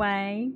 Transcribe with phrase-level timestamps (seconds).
[0.00, 0.50] 喂，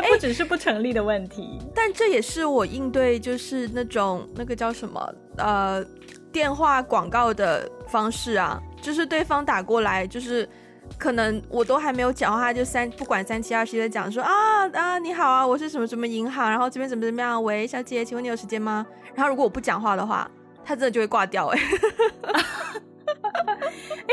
[0.01, 5.83] 它不只是不成立的问题，欸，但这也是我应对就是那种那个叫什么呃
[6.31, 10.47] 电话广告的方式啊，就是对方打过来，就是
[10.97, 18.85] 可能我都还没有讲话，就三不管三七二十一的讲说啊啊你好啊，我是什么什么银行，然后这边怎么怎么样，喂小姐，请问你有时间吗？
[19.15, 20.29] 然后如果我不讲话的话。
[20.69, 21.59] 他真的就会挂掉哎，
[22.23, 22.43] 哎，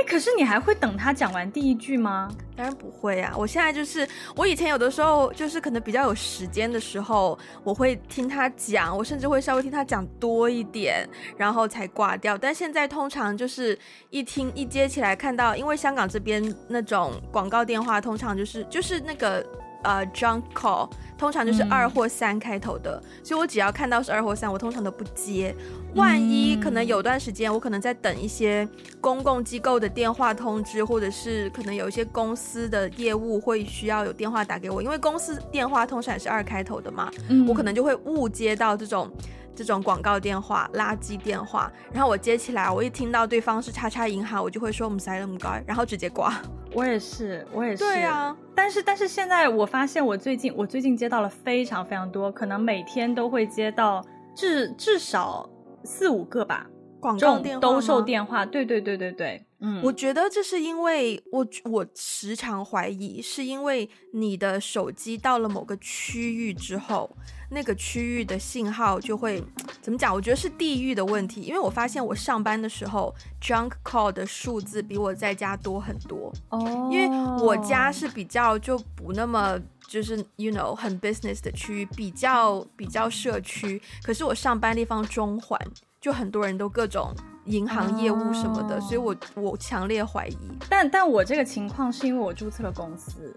[0.05, 2.29] 可是你还会等他讲完第一句吗？
[2.57, 3.35] 当然不会啊！
[3.37, 4.07] 我现在就是，
[4.37, 12.39] 我以前有的时候就是可能比较有时间的时候，我会听他讲，我甚至会稍微听他讲多一点，然后才挂掉。
[12.39, 13.77] 但现在通常就是
[14.11, 19.45] 一听一接起来，看到因为香港这边那种广告电话，通常就是就是那个。
[19.85, 25.55] 呃、uh，junk call 通常就是二或三开头的，嗯，所以我只要看到是二或三，我通常都不接。
[25.95, 28.69] 万一可能有段时间，我可能在等一些
[29.01, 39.11] 公共机构的电话通知，或者是可能有一些公司的业务会需要有电话打给我，因为公司电话通常也是二开头的嘛，嗯，我可能就会误接到这种。
[39.57, 46.43] 这种广告电话、垃圾电话，然后我接起来，我一听到对方是叉叉银行，我就会说我们塞了么高，然后直接挂。
[46.73, 47.79] 我也是，我也是。
[47.79, 55.49] 对啊，但是但是现在我发现，我最近我最近接到了非常非常多，可能每天都会接到至至少
[55.85, 56.67] 四五个吧，
[57.01, 58.47] 广告电话兜售电话。
[58.47, 59.45] 对对对对对。
[59.61, 67.17] 嗯，我觉得这是因为我我时常怀疑，是因为你的手机到了某个区域之后，
[67.55, 69.43] 那个区域的信号就会
[69.81, 70.13] 怎么讲？
[70.13, 76.31] 我觉得是地域的问题，因为我发现我上班的时候，junk call 的数字比我在家多很多。
[76.51, 77.09] 哦，因为
[77.41, 85.59] 我家是比较就不那么就是 you know 很 business 的区域，比较比较社区，可是我上班地方中环，
[86.01, 87.15] 就很多人都各种。
[87.47, 88.85] 银行业务什么的，oh.
[88.85, 90.37] 所以我我强烈怀疑。
[90.69, 93.37] 但但我这个情况是因为我注册了公司，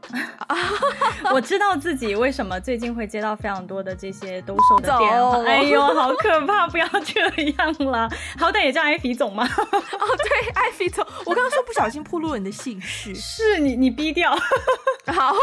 [1.34, 5.44] 我知道自己为什么最近会接到非常多的这些兜售的电话。
[5.45, 6.68] 哎呦，好可怕！
[6.68, 7.22] 不要这
[7.57, 9.45] 样啦，好歹也叫艾菲总嘛。
[9.45, 14.34] 哦，对，艾菲总，我刚刚说不小心暴露了你的姓氏， 是你你逼掉。
[15.07, 15.34] 好。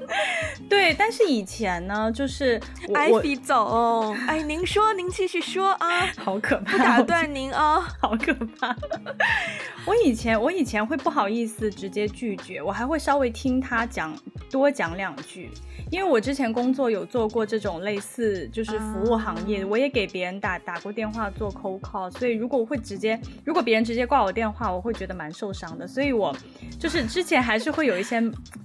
[0.68, 2.60] 对，但是以前呢，就是
[2.94, 8.74] 艾比总， 哎，您说，您继续说啊，好可怕，不打断您啊， 好可怕。
[9.84, 14.16] 我以前，我以前会不好意思直接拒绝，我还会稍微听他讲，
[14.50, 15.50] 多讲两句。
[15.90, 25.86] 因为我之前工作有做过这种类似就是服务行业，我也给别人打打过电话做 cold call，所以如果我会直接，如果别人直接挂我电话，我会觉得蛮受伤的。
[25.86, 26.34] 所以我
[26.80, 28.18] 就是之前还是会有一些，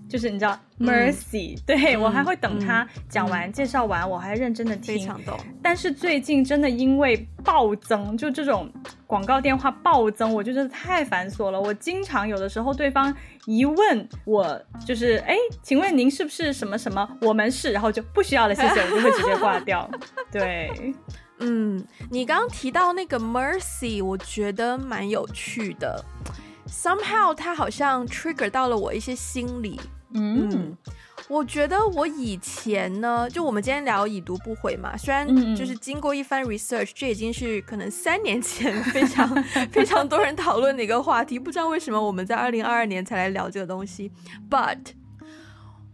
[0.09, 4.95] 就是你知道 mercy，、嗯、对、嗯、我还会等他讲完、嗯、介绍完，我还认真的听。
[4.95, 5.38] 非常懂。
[5.62, 8.72] 但是最近真的因为暴增，就这种
[9.06, 11.59] 广告电话暴增，我就真的太繁琐了。
[11.59, 13.13] 我经常有的时候对方
[13.46, 17.07] 一问我，就是哎，请问您是不是什么什么？
[17.22, 19.90] 我们是，然后就不需要了，谢谢，我就会直接挂掉。
[20.31, 20.94] 对，
[21.40, 26.03] 嗯，你刚刚提到那个 Mercy，我觉得蛮有趣的。
[26.69, 29.79] Somehow，它好像 trigger 到了我一些心理。
[30.13, 30.78] 嗯，嗯，
[31.28, 44.12] 我觉得我以前呢，就我们今天聊已读不回嘛，虽然就是经过一番 research，这已经是可能三年前非常非常多人讨论的一个话题，不知道为什么我们在二零二二年才来聊这个东西
[44.50, 44.78] ，but。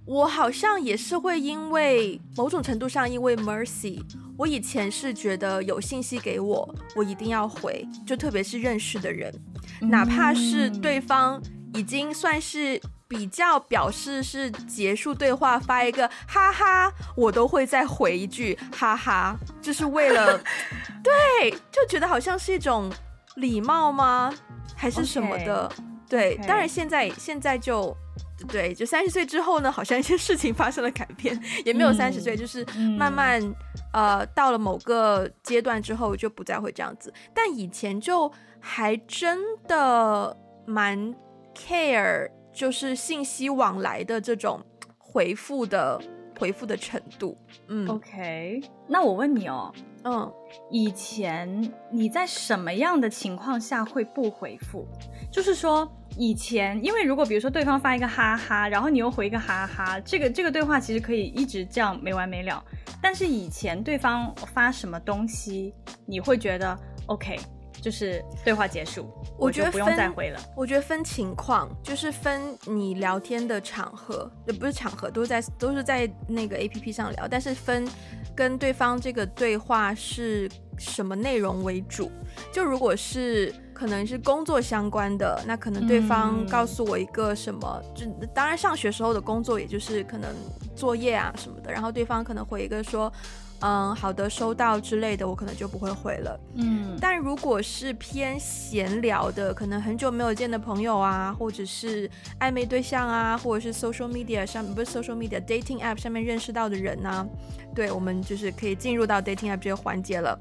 [0.05, 4.01] 我好像也是会因为某种程度上，因为 Mercy，
[4.37, 9.33] 我以前是觉得有信息给我，我一定要回，就特别是认识的人，
[9.79, 11.41] 哪怕是对方
[11.73, 12.77] 已经算是
[13.13, 20.37] 比较表示是结束对话，发一个哈哈，我都会再回一句哈哈，就是为了，
[21.03, 22.91] 对，就觉得好像是一种
[23.35, 24.33] 礼貌吗？
[24.75, 25.83] 还是什么的？Okay.
[26.09, 26.47] 对，okay.
[26.47, 27.95] 当然现在现在就。
[28.49, 32.65] 对，就三十岁之后呢，好像一些事情发生了改变， 也没有三十岁，就是
[32.97, 33.55] 慢慢、嗯、
[33.93, 37.13] 呃到了某个阶段之后就不再会这样子。
[37.33, 38.29] 但以前就
[38.59, 41.15] 还真的蛮
[41.55, 44.61] care，就是信息往来的这种
[44.97, 45.99] 回复的
[46.39, 47.37] 回复的程度。
[47.67, 49.73] 嗯，OK，那我问你哦，
[50.03, 50.31] 嗯，
[50.71, 54.87] 以前你在什么样的情况下会不回复？
[55.31, 55.91] 就是说。
[56.15, 62.63] 以前，因为如果比如说对方发一个哈哈，然后你又回一个哈哈，这个这个对话其实可以一直这样没完没了。
[63.01, 65.73] 但是以前对方发什么东西，
[66.05, 66.77] 你会觉得
[67.07, 67.39] OK，
[67.83, 70.39] 就是对话结束，我觉得不用再回了。
[70.55, 77.85] 我觉得分情况，就是分你聊天的场合，呃，不是场合，都是在都是在那个 APP 上聊，但是分
[78.33, 82.09] 跟对方这个对话是什么内容为主。
[82.51, 83.53] 就如果是。
[83.73, 90.29] 可能是工作相关的，那可能对方告诉我一个什么，嗯、就当然上学时候的工作，也就是可能
[90.75, 93.11] 作业啊什么的，然后对方可能回一个说，
[93.63, 96.37] 嗯，好的，收到之类的，我可能就不会回了。
[96.55, 102.09] 嗯，但如果是偏闲聊的，可能很久没有见的朋友啊，或者是
[102.41, 107.25] 暧昧对象啊，或者是 social media 上不是 social media dating app 上面认识到的人呢、啊，
[107.73, 110.37] 对，我们就是可以进入到 dating app 这个环节了。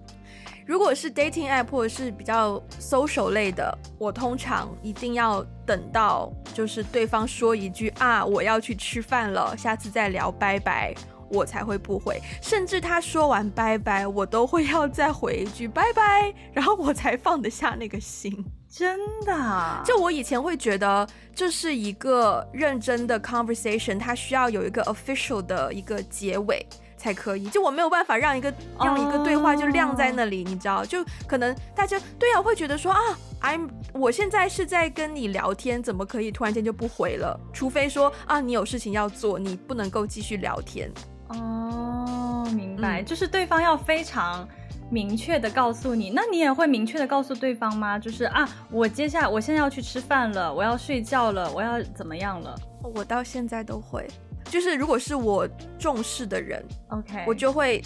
[0.67, 10.95] 如果是 dating app 或者是比较 social 类的，我通常一定要等到就是对方说一句啊，我要去吃饭了，下次再聊，拜拜，
[11.33, 12.21] 我才会不回。
[12.41, 18.45] 甚至他说完拜拜，我都会要再回一句拜拜，然后我才放得下那个心。
[18.71, 26.65] 真的，就我以前会觉得这是一个认真的 conversation，它需要有一个 official 的一个结尾。
[26.95, 30.49] 才可以，就我没有办法让一个让一个对话就晾在那里，oh.
[30.49, 30.85] 你知道？
[30.85, 33.01] 就可能大家对啊会觉得说啊
[33.41, 37.37] ，I'm 我现在是在跟你聊天，怎么可以突然间就不回了？
[37.53, 40.89] 除非说啊，你有事情要做，你不能够继续聊天。
[41.29, 44.47] 哦，oh, 明白，嗯，就是对方要非常
[44.91, 47.99] 明确的告诉你，那你也会明确的告诉对方吗？
[47.99, 52.55] 就是啊，我接下来我现在要去吃饭了，我要睡觉了，我要怎么样了？
[52.83, 54.07] 我到现在都会。
[54.47, 55.49] 就是如果是我
[55.79, 57.83] 重视的人，OK，我就会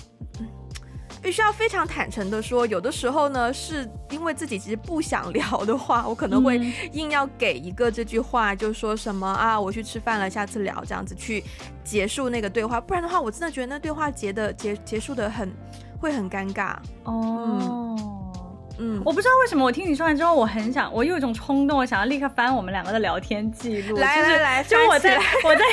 [1.22, 6.58] 必须要非常坦诚的说，有的时候呢，是因为自己其实不想聊的话，我可能会
[6.92, 11.42] 硬要给一个这句话，就说什么啊，我去吃饭了，下次聊，这样子去
[11.82, 15.52] 结束那个对话，不然的话，我真的觉得那对话结的结结束的很
[16.00, 16.76] 会很尴尬。
[17.04, 17.96] 哦。
[17.98, 18.25] 嗯
[18.78, 23.96] 嗯，我不知道为什么我听你说完之后，我很想，我有一种冲动，我想要立刻翻我们两个的聊天记录。
[23.96, 25.64] 来来来，就 我在我在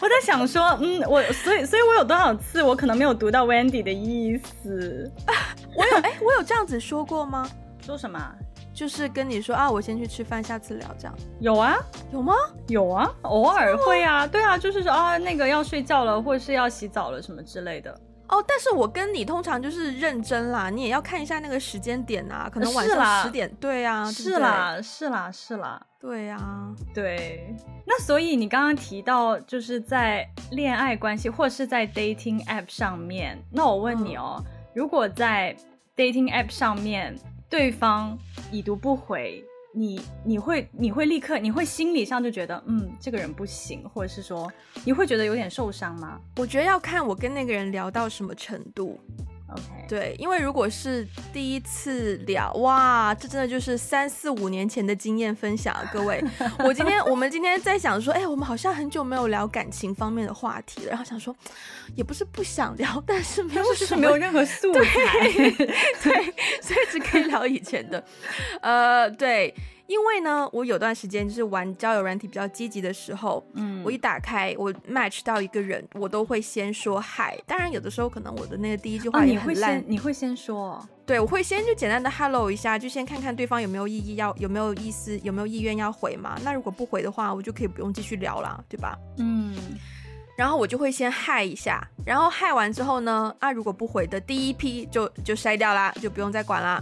[0.00, 5.10] 我在想说，嗯，我所以所以我有多少次我可能没有读到 Wendy 的意思？
[5.76, 7.48] 我有哎，我有这样子说过吗？
[7.84, 8.20] 说什么？
[8.72, 11.14] 就是跟你说啊，我先去吃饭，下次聊这样。
[11.40, 11.76] 有啊，
[12.12, 12.32] 有吗？
[12.68, 17.94] 有啊，偶尔会啊，对啊，就是说啊，那个要睡觉了，或者是要洗澡了什么之类的。
[18.30, 26.38] 哦，但是我跟你通常就是认真啦，你也要看一下那个时间点啊，可能晚上十点，对啊，是啦，是啦，是啦，对呀，
[26.94, 27.54] 对。
[27.84, 34.44] 那所以你刚刚提到就是在恋爱关系或是在 dating app 上面，那我问你哦，嗯、
[34.74, 35.56] 如果在
[35.96, 37.18] dating app 上面
[37.48, 38.16] 对方
[38.52, 39.44] 已读不回。
[39.72, 44.50] 你你会你会立刻你会心理上就觉得嗯这个人不行，或者是说
[44.84, 46.20] 你会觉得有点受伤吗？
[46.36, 48.98] 我觉得要看我跟那个人聊到什么程度。
[49.52, 56.22] OK，对，因为如果是第一次聊，哇，这真的就是三四五年前的经验分享，啊各位。
[56.64, 61.34] 我今天我们今天在想说，哎，我们好像很久没有聊感情方面的话题了，然后想说，
[61.96, 64.82] 也不是不想聊，但是没有就是没有任何素材，
[65.32, 68.04] 对，对，所以只可以聊以前的，
[68.62, 69.54] 呃，对。
[69.90, 77.36] 因为呢，我有段时间就是玩交友软体比较积极的时候，嗯，我一打开我 match 到一个人，我都会先说嗨。
[77.44, 86.38] 当然，有的时候可能我的那个第一句话也很烂，哦，你会先你会先说，对，我会先就简单的 hello 一下，就先看看对方有没有意义要有没有意思有没有意愿要回嘛。
[86.44, 88.96] 那如果不回的话，我就可以不用继续聊了，对吧？
[89.18, 89.56] 嗯，
[90.36, 96.80] 然后我就会先嗨一下，然后嗨完之后呢，啊，如果不回的第一批就就筛掉啦，就不用再管啦。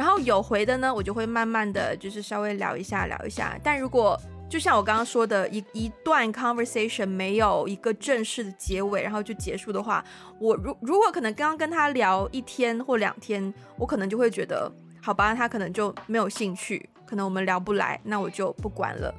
[0.00, 3.60] 然后有回的呢，我就会慢慢的就是稍微聊一下聊一下。
[3.62, 10.02] 但如果就像我刚刚说的，一一段 conversation 没有一个正式的结尾，然后就结束的话，
[10.38, 19.14] 我如如果可能刚刚跟他聊一天或两天，我可能就会觉得，好吧，他可能就没有兴趣，可能我们聊不来，那我就不管了。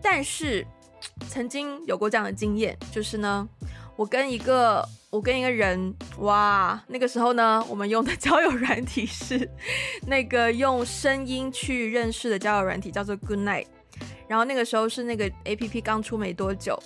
[0.00, 0.66] 但是
[1.28, 3.46] 曾经有过这样的经验，就是呢。
[3.96, 9.48] 我跟一个我跟一个人，哇，那个时候呢，我们用的交友软体是
[10.06, 13.66] 那个用声音去认识的交友软体，叫做 Good Night。
[14.26, 16.76] 然后那个时候是那个 APP 刚出没多久，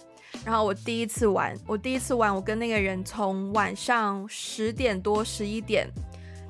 [0.45, 5.89] 然后我第一次玩，我第一次玩，我跟那个人从晚上十点多十一点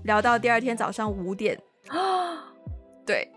[0.05, 1.57] 聊到第二天早上五点，
[3.07, 3.31] 对，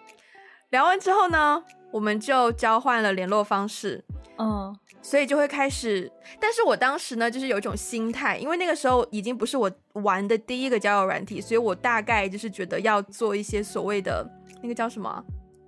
[0.72, 4.04] 聊完之后呢，我们就交换了联络方式，
[4.42, 4.78] 嗯。
[5.04, 6.12] 所以就会开始。
[6.40, 14.24] 但是我当时呢，就是有一种心态，因为那个时候已经不是我玩的第一个交友软体，所以我大概就是觉得要做一些所谓的
[14.62, 15.24] 那个叫什么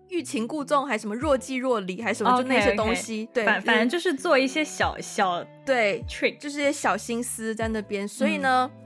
[0.10, 3.26] 欲擒故纵，还是什么若即若离，还是什么，okay, 就那些东西。
[3.26, 3.30] okay.
[3.34, 8.08] 对，反反正就是做一些小小对 trick，就是一些小心思在那边。
[8.08, 8.70] 所以呢。
[8.72, 8.80] 嗯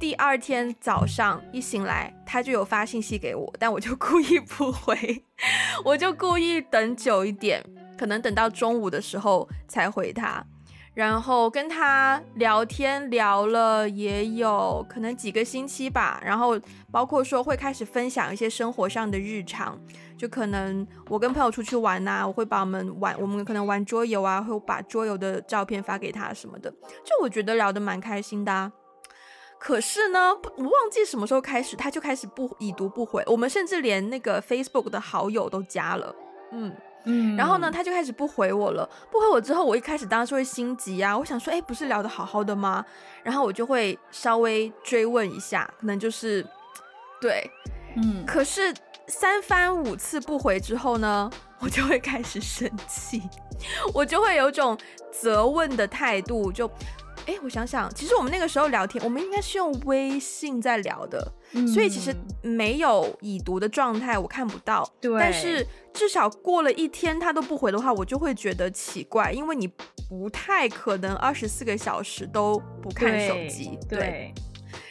[0.00, 5.22] 第二天早上一醒来，他就有发信息给我，但我就故意不回，
[5.84, 7.62] 我就故意等久一点，
[7.98, 10.44] 可能等到中午的时候才回他，
[10.94, 16.58] 然后跟他聊天聊了也有可能几个星期吧，然后
[16.90, 19.80] 包括说会开始分享一些生活上的日常，
[20.18, 28.72] 就可能我跟朋友出去玩呐，我会把我们玩，我们可能玩桌游啊，会把桌游的照片发给他什么的，就我觉得聊得蛮开心的啊。
[29.58, 33.22] 可是呢，我忘记什么时候开始，他就开始不已读不回。
[33.28, 36.12] 我们甚至连那个 Facebook 的好友都加了，
[36.50, 37.36] 嗯嗯。
[37.36, 38.88] 然后呢，他就开始不回我了。
[39.10, 41.16] 不回我之后，我一开始当然是会心急啊。
[41.16, 42.84] 我想说，哎，不是聊得好好的吗？
[43.22, 46.46] 然后我就会稍微追问一下，可能就是
[47.20, 47.50] 对，
[47.96, 48.24] 嗯。
[48.26, 48.74] 可是
[49.06, 51.30] 三番五次不回之后呢，
[51.60, 53.22] 我就会开始生气，
[53.94, 54.76] 我就会有种
[55.10, 56.70] 责问的态度，就。
[57.26, 64.88] 哎，我想想，其实我们那个时候聊天，我们应该是用微信在聊的，嗯、所以其实没有已读的状态，我看不到。
[65.00, 69.68] 对，但是至少过了一天他都不回的话，我就会觉得奇怪，因为你
[70.08, 73.78] 不太可能二十四个小时都不看手机。
[73.88, 74.34] 对，对，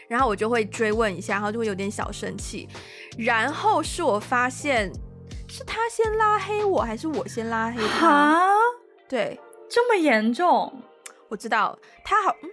[0.08, 2.68] 然后我就会追问一下，然后就会有点小生气。
[3.18, 4.92] 然后是我发现
[5.50, 8.08] 是他先拉黑我，还是我先拉黑他？
[8.08, 8.48] 啊？
[9.10, 9.38] 对，
[9.70, 10.82] 这么严重？
[11.32, 12.50] 我知道他好，嗯，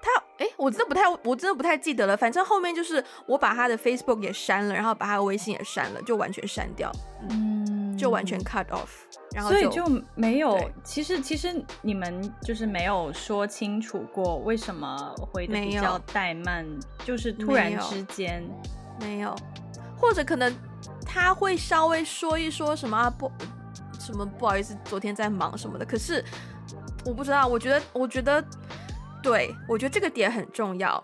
[0.00, 0.08] 他
[0.38, 2.16] 哎，我真的不太，我真的不太记得了。
[2.16, 6.92] 反正后面就是我把他的 Facebook 也删了，然后把他的微信也删了，就完全删掉，
[7.28, 8.88] 嗯，就完全 cut off。
[9.32, 9.84] 然后所以就
[10.14, 16.64] 没有，其实其实你们就是没有说清楚过为什么回的比较怠慢，
[17.04, 18.48] 就是突然之间
[19.00, 19.34] 没，没有，
[19.98, 20.54] 或者可能
[21.04, 23.30] 他会稍微说一说什么啊不
[23.98, 26.24] 什么不好意思，昨天在忙什么的，可是。
[27.04, 28.44] 我不知道，我觉得，我觉得，
[29.22, 31.02] 对，我觉得这个点很重要。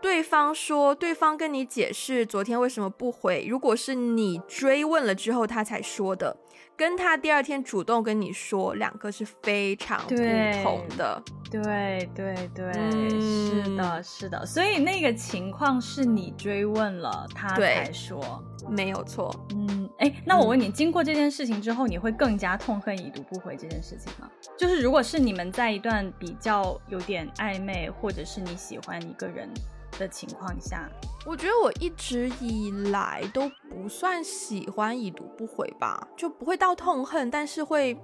[0.00, 6.36] 对方说，对方跟你解释昨天为什么不回，如果是你追问了之后他才说的，
[6.78, 10.14] 跟他第二天主动跟你说，两个是非常不
[10.62, 11.20] 同的。
[11.50, 14.46] 对对对，嗯，是的，是的。
[14.46, 19.34] 所以那个情况是你追问了他才说，没有错。
[19.56, 24.30] 嗯，哎，那我问你，嗯，经过这件事情之后，你会更加痛恨已读不回这件事情吗？
[24.56, 29.50] 就是如果是你们在一段比较有点暧昧，或者是你喜欢一个人
[29.98, 30.88] 的情况下，
[31.28, 37.94] 我觉得我一直以来都不算喜欢已读不回吧，就不会到痛恨，但是会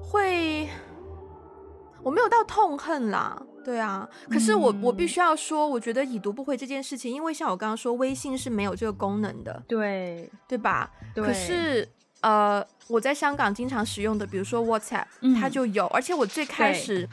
[0.00, 0.66] 会，
[2.02, 4.08] 我没有到痛恨啦，对啊。
[4.30, 10.90] 可是我、嗯、我必须要说，我觉得已读不回这件事情，因为像我刚刚说，微信是没有这个功能的，对对吧？
[11.14, 11.22] 对。
[11.22, 11.86] 可是
[12.22, 17.06] 呃，我在香港经常使用的，比如说 WhatsApp，、嗯、它就有，而且我最开始。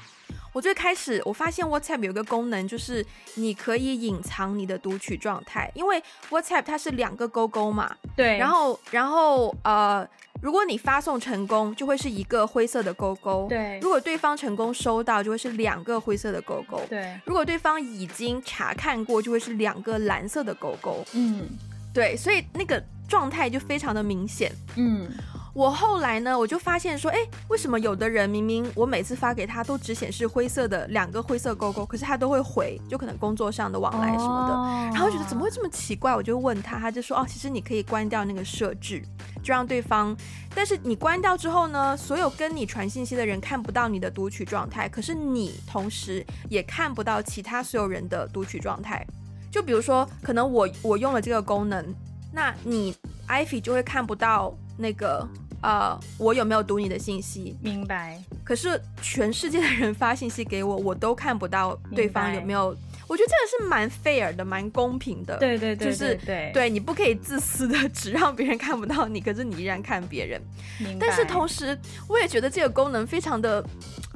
[0.51, 7.96] 我最开始我发现 WhatsApp 有个功能，就是你可以隐藏你的读取状态，因为 WhatsApp 它是两个勾勾嘛。
[8.15, 8.38] 对。
[8.38, 10.08] 然后，然后呃，
[10.41, 13.48] 如果你发送成功，就会是一个灰色的勾勾。
[13.48, 13.79] 对。
[13.82, 16.82] 如果对方成功收到，就会是两个灰色的勾勾。
[16.89, 17.20] 对。
[17.25, 21.06] 如果对方已经查看过，就会是两个蓝色的勾勾。
[21.13, 21.48] 嗯。
[21.94, 24.51] 对，所以那个状态就非常的明显。
[24.75, 25.10] 嗯。
[25.53, 36.15] 我后来呢，我就发现说，哎，为什么有的人明明我每次发给他都只显示灰色的两个灰色勾勾，可是他都会回，就可能工作上的往来什么的，哦、然后觉得怎么会这么奇怪？
[36.15, 39.01] 我就问他，他就说，哦，其实你可以关掉那个设置，
[39.44, 40.15] 就让对方，
[40.53, 49.06] 但是你关掉之后呢，所有跟你传信息的人看不到你的读取状态，可是你同时也看不到其他所有人的读取状态。
[49.51, 51.84] 就比如说，可能我我用了这个功能，
[52.32, 52.96] 那你
[53.27, 54.53] Ivy 就会看不到。
[54.79, 55.27] 那个
[55.62, 57.57] 呃，我有没有读你的信息？
[57.62, 58.17] 明白。
[58.43, 62.75] 可是全世界的人发信息给我，我都看不到对方有没有。
[63.07, 65.38] 我觉得这个是蛮 fair 的，蛮公平的。
[65.38, 70.39] 对对对，对，就是对，对你不可以自私的只让别人看不到你，可是你依然看别人。
[70.77, 71.07] 明白。
[71.07, 73.65] 但是同时，我也觉得这个功能非常的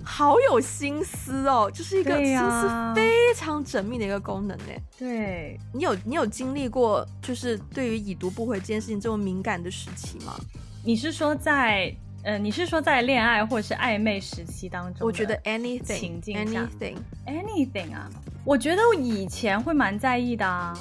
[0.04, 4.66] 好有心思哦，就是一个心思非常缜密的一个功能呢。
[4.98, 10.36] 对，你有你有经历过，就是对于已读不回这件事情这么敏感的时期吗？
[10.84, 11.94] 你是说在
[12.24, 15.06] 呃，你是说在恋爱或者是暧昧时期当中？
[15.06, 16.96] 我觉得 anything 情境 anything
[17.26, 18.10] anything 啊，
[18.46, 20.78] 我觉得我以前会蛮在意的啊，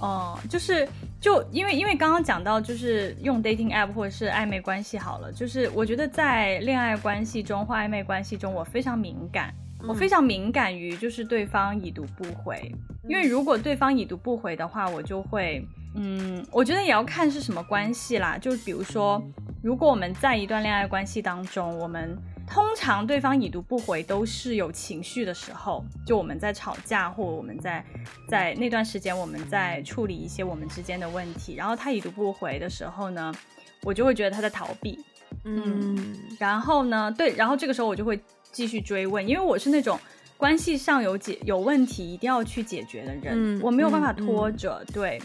[0.00, 0.88] 哦、呃，就是
[1.20, 19.22] 就因为因为刚刚讲到就是用 dating app 或者是暧昧关系好了，就是我觉得在恋爱关系中或暧昧关系中，我非常敏感，嗯、我非常敏感于就是对方已读不回，嗯、因为如果对方已读不回的话，我就会嗯，我觉得也要看是什么关系啦，就比如说
[19.62, 22.16] 如果我们在一段恋爱关系当中，我们。
[22.46, 27.84] 通常对方已读不回都是有情绪的时候，就我们在吵架，或我们在
[28.28, 33.34] 在那段时间我们在处理一些我们之间的问题，然后他已读不回的时候呢，
[33.82, 34.98] 我就会觉得他在逃避，
[35.44, 38.18] 嗯，嗯，然后呢，对，然后这个时候我就会
[38.52, 39.98] 继续追问，因为我是那种
[40.36, 45.20] 关系上有解有问题一定要去解决的人，嗯，我没有办法拖着，对。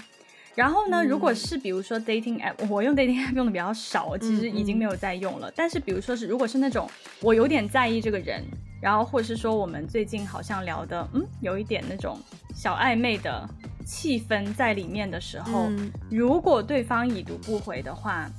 [0.53, 5.51] 然后呢，如果是比如说 dating app，我用 dating app 用的比较少，其实已经没有在用了。
[5.55, 6.89] 但是比如说是，如果是那种
[7.22, 8.43] 我有点在意这个人，
[8.81, 12.20] 然后或者是说我们最近好像聊的，嗯，有一点那种
[12.53, 13.48] 小暧昧的
[13.86, 18.29] 气氛在里面的时候，嗯、如果对方已读不回的话，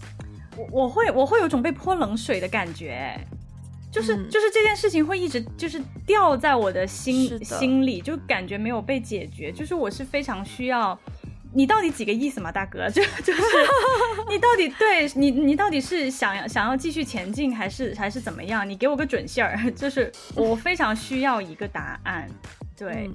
[0.57, 3.19] 我我会我会有种被泼冷水的感觉，
[3.90, 7.45] 就是、嗯、就是这件事情会一直就是掉在我的心的。
[7.45, 10.99] 心里，就感觉没有被解决，就是我是非常需要。
[11.54, 12.88] 你到底几个意思嘛，大哥？
[12.90, 13.42] 就就是
[14.28, 18.68] 你到底对你，你到底是想要想要继续前进，还是还是怎么样？
[18.68, 22.28] 你给我个准信儿， 就是我非常需要一个答案。
[22.76, 23.14] 对，嗯、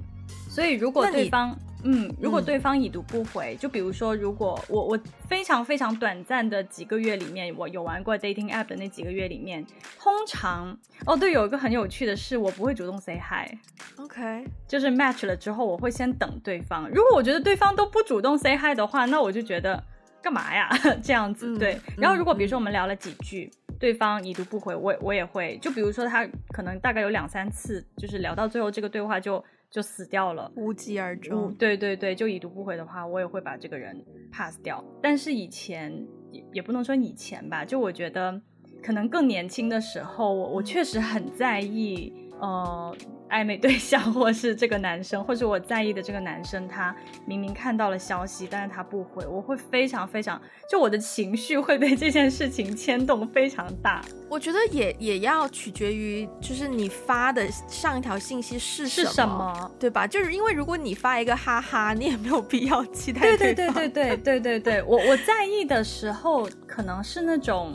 [0.50, 1.58] 所以如果对方。
[1.90, 9.66] 嗯，如果对方已读不回，嗯、就比如说，如果我我非常非常短暂的几个月里面，我有玩过 dating app 的那几个月里面，
[9.98, 14.46] 通常哦对，有一个很有趣的是，我不会主动 say hi，OK，Okay.
[14.68, 16.90] 就是 match 了之后，我会先等对方。
[16.90, 19.82] 如果我觉得对方都不主动 say hi 的话，那我就觉得
[20.22, 20.70] 干嘛呀
[21.02, 21.76] 这样子对。
[21.76, 29.42] 嗯、然后如果比如说我们聊了几句，嗯、对方已读不回，我我也会，就比如说他可能大概有两三次，就是聊到最后这个对话就。
[29.70, 31.54] 就死掉了，无疾而终。
[31.56, 34.84] 对对对，就已读不回的话，我也会把这个人 pass 掉。
[35.02, 38.42] 但是以前也也不能说以前吧，就我觉得
[38.82, 42.96] 可能更年轻的时候，我我确实很在意，呃。
[43.30, 54.02] 暧昧对象， 或是这个男生，或是我在意的这个男生，他明明看到了消息，但是他不回，我会非常非常，就我的情绪会被这件事情牵动非常大。
[54.30, 60.06] 我觉得也也要取决于，就是你发的上一条信息是什么，是什么，对吧？
[60.08, 63.38] 就是因为如果你发一个哈哈，你也没有必要期待对。
[63.38, 67.74] 对对对对 对对对对，我我在意的时候，可能是那种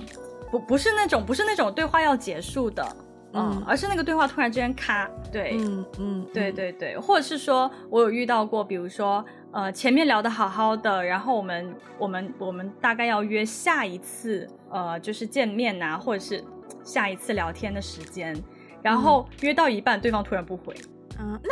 [0.51, 2.97] 不不是那种不是那种对话要结束的。
[3.35, 16.45] 嗯，而是那个对话突然之间咔，对，嗯嗯，对对对，或者是说我有遇到过，比如说，呃，前面聊的好好的，然后我们我们我们大概要约下一次，呃，就是见面呐、啊，或者是
[16.85, 18.37] 下一次聊天的时间，
[18.83, 20.75] 然后约到一半，对方突然不回。
[20.75, 20.92] 嗯，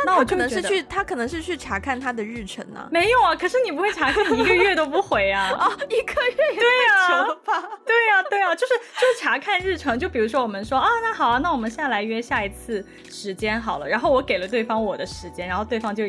[0.05, 2.87] 那我可能是去，他可能是去查看他的日程呢？
[2.91, 5.51] 没有啊，可是你不会查看你一个月都不回啊？
[5.53, 7.61] 啊，一个月也太久了吧？
[7.85, 16.05] 对呀，对呀，就是就是查看日程，就比如说我们说啊，那好啊，那我们下来约下一次时间好了，然后我给了对方我的时间，然后对方就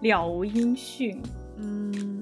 [0.00, 1.22] 了无音讯。
[1.60, 2.17] 嗯，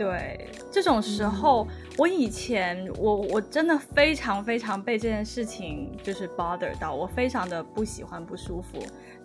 [0.00, 8.78] 对，这种时候，我以前我我真的非常非常被这件事情就是 bother 到，我非常的不喜欢不舒服。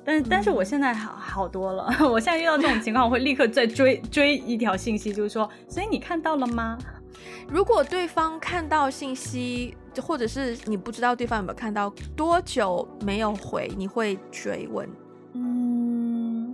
[0.04, 6.78] 但但是我现在好好多了，我现在遇到这种情况，我会立刻再追追一条信息，就是说，所以你看到了吗？
[7.48, 14.90] 如果对方看到信息，或者是你不知道对方有没有看到，多久没有回，你会追问？
[15.36, 16.54] 嗯，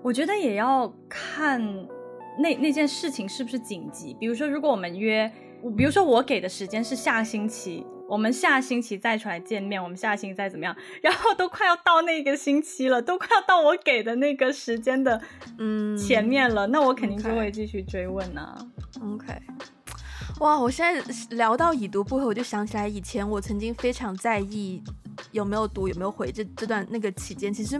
[0.00, 1.62] 我觉得也要看
[2.38, 4.16] 那那件事情是不是紧急。
[4.18, 5.30] 比如说，如果我们约，
[5.76, 7.84] 比如说我给的时间是下星期。
[8.08, 15.20] 我们下星期再出来见面，我们下星期再怎么样，然后都快要到那个星期了，都快要到我给的那个时间的
[15.58, 18.56] 嗯前面了，嗯、那我肯定就会继续追问呢、啊。
[19.02, 19.26] OK，
[20.40, 21.04] 哇，我现在
[21.36, 24.82] 聊到已读不回，我就想起来以前我曾经非常在意
[25.32, 27.78] 有没有读有没有回这这段那个期间，其实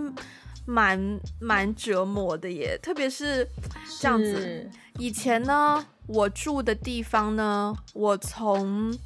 [0.69, 3.49] 蛮蛮折磨的耶，特别是
[4.01, 4.71] 这样子。
[4.99, 8.97] 以前呢，我住的地方呢，我从。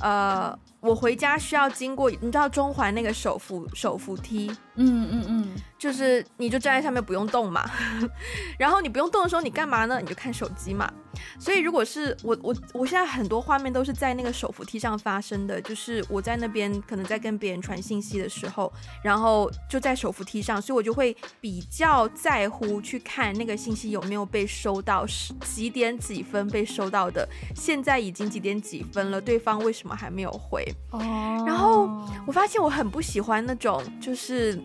[0.00, 5.48] 呃，我回家需要经过，你知道中环那个手扶手扶梯，嗯嗯嗯。
[5.84, 7.62] 就是你就站在上面不用动嘛，
[8.58, 10.00] 然后你不用动的时候你干嘛呢？
[10.00, 10.90] 你就看手机嘛。
[11.38, 27.28] 所以如果是我我我现在很多画面都是在那个手扶梯上发生的，就是我在那边可能在跟别人传信息的时候，然后就在手扶梯上，所以我就会比较在乎去看那个信息有没有被收到，是几点几分被收到的。
[27.54, 30.66] 现在已经几点几分了，对方为什么还没有回？
[30.92, 31.44] 哦。
[31.46, 31.90] 然后
[32.26, 34.58] 我发现我很不喜欢那种就是。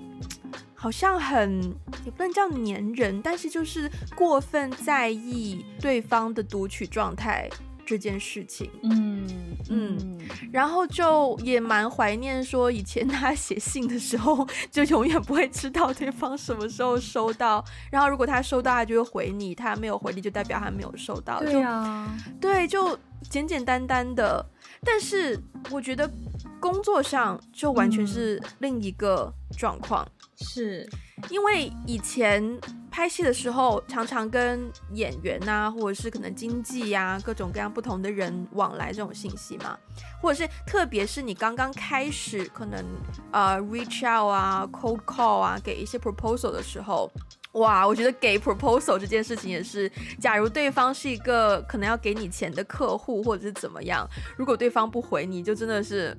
[0.82, 1.62] 好像很
[2.06, 7.50] 也不能叫粘人，但是就是过分在意对方的读取状态
[7.86, 8.72] 这件事情。
[8.84, 9.28] 嗯
[9.70, 10.18] 嗯，
[10.54, 17.64] 然后就也蛮怀念说以前他写信的时候，就永远不会知道对方什么时候收到。
[17.92, 21.42] 然后如果他收到，他就会回你；他没有回你，就代表他没有收到。
[21.42, 22.98] 对啊，对，就
[23.30, 24.44] 简简单单的。
[24.82, 25.38] 但是
[25.72, 26.10] 我觉得
[26.58, 30.08] 工作上就完全是另一个状况。
[30.40, 30.88] 是
[31.30, 39.78] 因为以前拍戏的时候，常常跟演员啊，或者是可能经纪呀，各种各样不同的人往来这种信息嘛，
[40.22, 42.84] 或者是特别是你刚刚开始可能
[43.32, 47.12] 呃 reach out 啊，cold call 啊，给一些 proposal 的时候，
[47.54, 56.18] 哇，我觉得给 proposal 这件事情也是，假如对方是一个可能要给你钱的客户，或者是怎么样，如果对方不回你，就真的是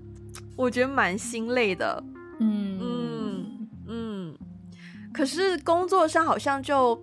[0.57, 2.03] 我觉得蛮心累的，
[2.39, 2.90] 嗯。
[5.13, 7.01] 可是工作上好像就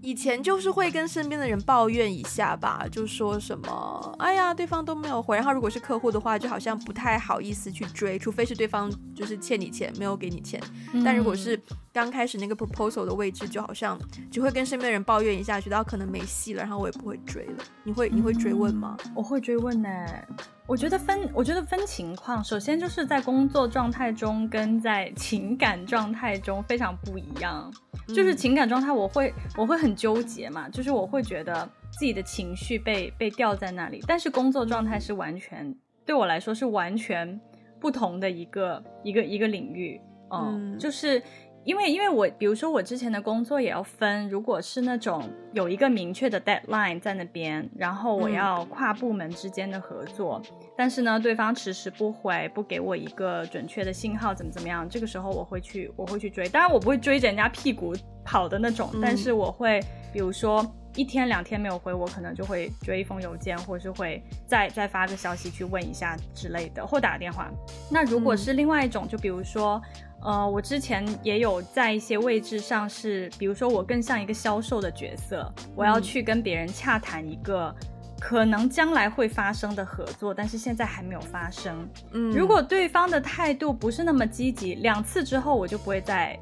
[0.00, 10.60] 以前就是会跟身边的人抱怨一下吧，就说什么，哎呀，对方都没有回，然后如果是客户的话，就好像不太好意思去追，除非是对方就是欠你钱没有给你钱，
[10.92, 11.60] 嗯、但如果是
[11.92, 13.96] 刚开始那个 proposal 的位置，就好像
[14.28, 17.64] 只会跟身边的人抱怨一下，觉得可能没戏了，然后我也不会追了。
[17.84, 18.96] 你会你会追问吗？
[19.14, 19.88] 我会追问呢。
[20.66, 22.42] 我觉得分，我觉得分情况。
[22.42, 27.72] 首先就是在工作状态中跟在情感状态中非常不一样。
[28.08, 34.02] 就是情感状态，我会我会很纠结嘛，就是我会觉得自己的情绪被被吊在那里。
[34.06, 35.74] 但是工作状态是完全
[36.06, 37.40] 对我来说是完全
[37.80, 40.00] 不同的一个一个一个领域。
[40.30, 41.22] 嗯，就是。
[41.64, 45.22] 因为，因为我比如说我之前的工作也要分，如果是那种
[45.52, 56.48] 有一个明确的 deadline 在那边，然后我要跨部门之间的合作，嗯、但是呢，对方迟迟不回，不给我一个准确的信号，怎么怎么样，这个时候我会去，我会去追。
[56.48, 57.94] 当然，我不会追着人家屁股
[58.24, 59.78] 跑的那种，嗯、但是我会，
[60.12, 67.48] 比如说一天两天没有回我，可能就会追一封邮件，或是会再再发个消息去问一下之类的，或打个电话。
[67.88, 69.80] 那如果是另外一种，嗯、就比如说。
[70.24, 77.74] 呃，我之前也有在一些位置上是，比如说我更像一个销售的角色，我要去跟别人洽谈一个
[78.20, 81.88] 可能将来会发生的合作，但是现在还没有发生。
[82.12, 86.38] 嗯，如果对方的态度不是那么积极，两次之后我就不会再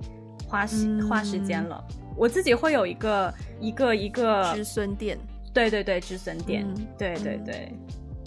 [0.47, 1.83] 花时、嗯、花时间了。
[2.17, 5.19] 我自己会有一个一个一个止损点，
[5.55, 7.73] 对对对，止损点，嗯、对对对。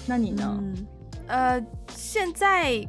[0.08, 0.58] 那你呢？
[0.60, 0.88] 嗯、
[1.28, 2.84] 呃，现在。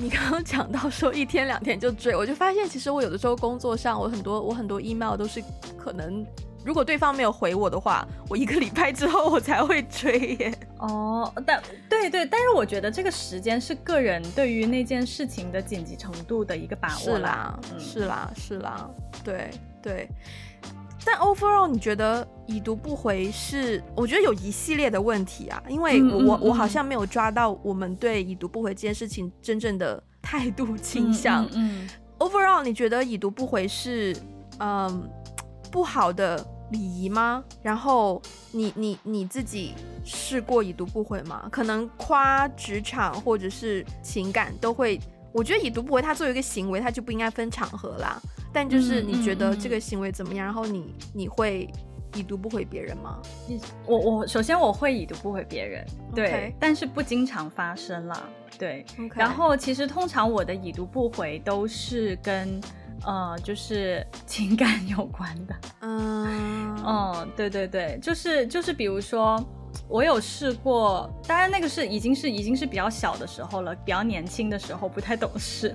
[0.00, 5.42] 你刚刚讲到说一天两天就追，我就发现其实我有的时候工作上，我很多我很多 email 都是
[5.76, 6.24] 可能，
[6.64, 10.54] 如果对方没有回我的话，我一个礼拜之后我才会追耶。
[10.78, 17.58] 哦，但对对，但是我觉得这个时间是个人对于那件事情的紧急程度的一个把握啦。
[17.68, 18.90] 是啦，嗯、是啦，是啦，
[19.24, 19.50] 对
[19.82, 20.08] 对。
[21.10, 23.82] 但 overall，你觉得已读不回是？
[23.96, 31.48] 我觉得有一系列的问题啊，因为我、嗯、我我好像没有抓到我们对已读不回这件事情真正的 态度倾向。
[31.54, 34.14] 嗯，overall，你觉得已读不回是
[34.58, 35.08] 嗯
[35.72, 37.42] 不好的礼仪吗？
[37.62, 38.20] 然后
[38.52, 39.72] 你你你自己
[40.04, 41.48] 试过已读不回吗？
[41.50, 45.00] 可能夸职场或者是情感都会。
[45.30, 48.20] 我觉得已读不回，它作为一个行为，它就不应该分场合啦。
[48.58, 50.44] 但就是你觉得这个行为怎么样？
[50.44, 51.70] 然后你你会
[52.16, 53.22] 已读不回别人吗？
[53.86, 58.20] 我我首先我会已读不回别人，对.但是不经常发生啦，
[58.58, 58.84] 对。
[59.14, 62.60] 然后其实通常我的已读不回都是跟
[63.06, 69.40] 呃就是 情感有关的，嗯嗯，对对对，就是就是比如说。
[69.86, 75.74] 我有试过，当然那个是已经是已经是比较小的时候了，比较年轻的时候，不太懂事。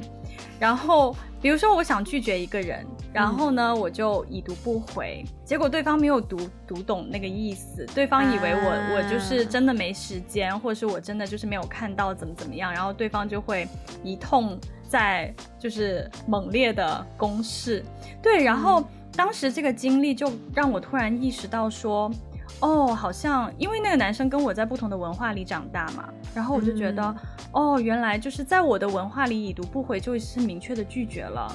[0.63, 13.67] 然后比如说我想拒绝一个人，然后呢、嗯、我就已读不回，结果对方没有读读懂那个意思，对方以为我、啊、我就是真的没时间，或者是我真的就是没有看到怎么怎么样，然后对方就会
[14.06, 17.84] 一通在就是猛烈的攻势。
[18.21, 18.82] 对，然后
[19.17, 22.10] 当时这个经历就让我突然意识到说。
[22.59, 31.53] 哦，好像因为那个男生跟我在不同的文化里长大嘛，然后我就觉得，嗯、哦，原来就是在我的文化里已读不回就是明确的拒绝了，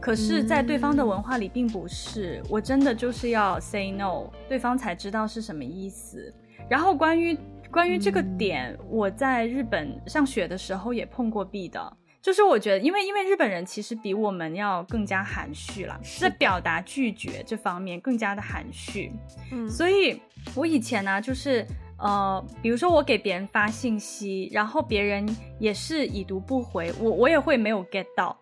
[0.00, 6.32] 可是，在对方的文化里并不是，我真的就是要 say no，对方才知道是什么意思。
[6.70, 7.36] 然后关于
[7.70, 11.96] 关于这个点，嗯、我在日本上学的时候也碰过壁的。
[12.22, 19.12] 就是我觉得，因为因为日本人其实比我们要更加含蓄啦，在表达拒绝这方面更加的含蓄。
[19.52, 20.20] 嗯，所以
[20.54, 21.66] 我以前呢，就是
[21.98, 25.26] 呃，比如说我给别人发信息，然后别人
[25.58, 28.36] 也是已读不回，我我也会没有 get 到。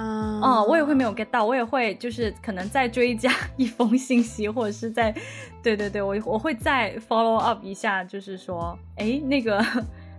[0.00, 5.12] 嗯，哦，我也会没有 get 到，我也会就是可能再追加一封信息，或者是再，
[5.60, 9.60] 对对对，我我会再 follow up 一下，就是说，哎，那个，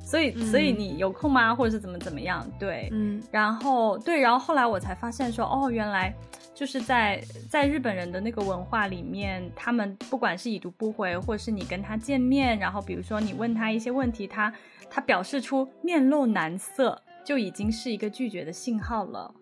[0.02, 1.54] 所以所以你有空吗？
[1.54, 2.46] 或者是怎么怎么样？
[2.60, 6.14] 对，嗯，然后对，然后后来我才发现说，哦，原来
[6.56, 14.52] 就是在在日本人的那个文化里面，他们不管是已读不回，或者是你跟他见面，然后比如说你问他一些问题，他
[14.90, 19.34] 他表示出面露难色，就已经是一个拒绝的信号了。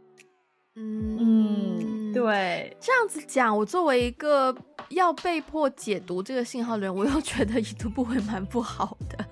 [0.76, 4.56] 嗯，对，这样子讲，我作为一个
[4.89, 9.26] 要被迫解读这个信号的人，我又觉得已读不回蛮不好的。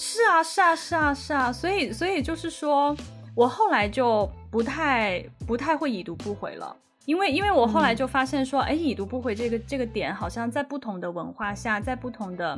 [0.00, 2.96] 是啊，是啊，是啊，是啊，所以，所以就是说，
[3.34, 12.56] 我后来就不太不太会已读不回了，因为，因为我后来就发现说，哎、嗯，已读不回这个这个点，好像在不同的文化下，在不同的，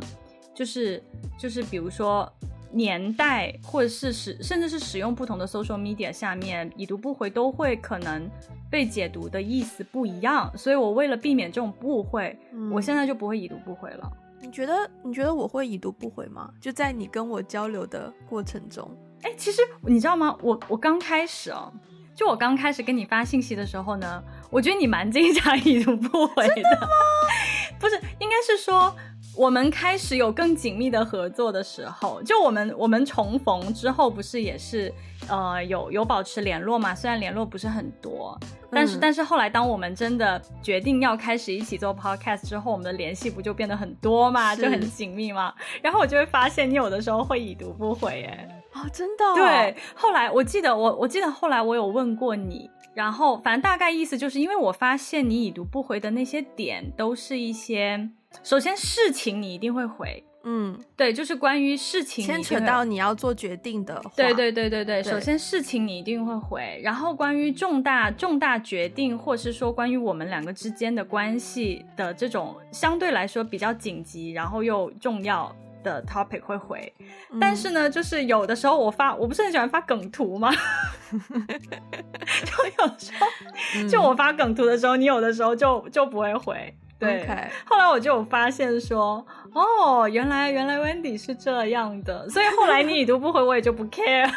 [0.54, 1.02] 就是
[1.38, 2.30] 就是比如说。
[2.72, 8.30] 年代或者是使甚至是使用不同的 social media 下面已读不回都会可能
[8.70, 14.12] 被解读的意思不一样，所以我为了避免这种误会，嗯，我现在就不会已读不回了。
[14.40, 16.50] 你觉得你觉得我会已读不回吗？
[16.60, 18.90] 就在你跟我交流的过程中，
[19.22, 20.36] 哎，其实你知道吗？
[20.42, 21.72] 我我刚开始哦，
[22.14, 26.54] 就我刚开始跟你发信息的时候呢，我觉得你蛮经常 已读不回的。
[26.54, 26.88] 真的吗？
[27.78, 28.94] 不是，应该是说。
[29.36, 34.92] 我们开始有更紧密的合作的时候，就我们我们重逢之后，不是也是
[35.30, 36.94] 呃有有保持联络嘛？
[36.94, 38.38] 虽然联络不是很多，
[38.70, 45.54] 但是、嗯、但是后来当我们真的决定要开始一起做 podcast 之后，我们的联系不就变得很多嘛，就很紧密嘛。
[45.80, 49.34] 然后我就会发现你有的时候会已读不回，哎，哦，真的、哦？
[49.36, 49.76] 对。
[49.94, 58.10] 后来我记得我我记得后来我有问过你，然后反正大概意思就是因为我发现你已读不回的那些点都是一些。
[58.44, 65.02] 首先，事情你一定会回，嗯，对，就是关于事情牵扯到你要做决定的话，对对对对对。
[65.02, 76.90] 首先，事情你一定会回，然后关于重大重大决定，或是说关于我们两个之间的关系的这种相对来说比较紧急，然后又重要的 topic 会回。
[77.30, 80.50] 嗯、但是呢，就是有的时候我发，我不是很喜欢发梗图吗？
[81.10, 86.74] 就有时候，就我发梗图的时候，嗯、你有的时候就就不会回。
[87.00, 94.30] 对.后来我就有发现说，哦，原来原来 Wendy 是这样的，所以后来你已读不回，我也就不 care。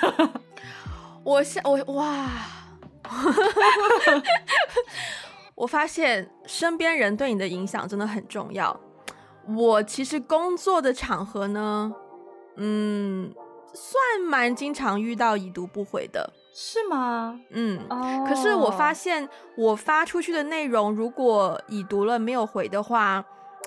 [1.24, 2.30] 我现我哇，
[5.56, 8.80] 我发现身边人对你的影响真的很重要。
[9.48, 11.94] 我其实工作的场合呢，
[12.56, 13.34] 嗯，
[13.74, 16.32] 算蛮经常遇到已读不回的。
[16.56, 17.40] 是吗？
[17.50, 18.28] 嗯，oh.
[18.28, 23.26] 可是我发现我发出去的内容，如果已读了没有回的话，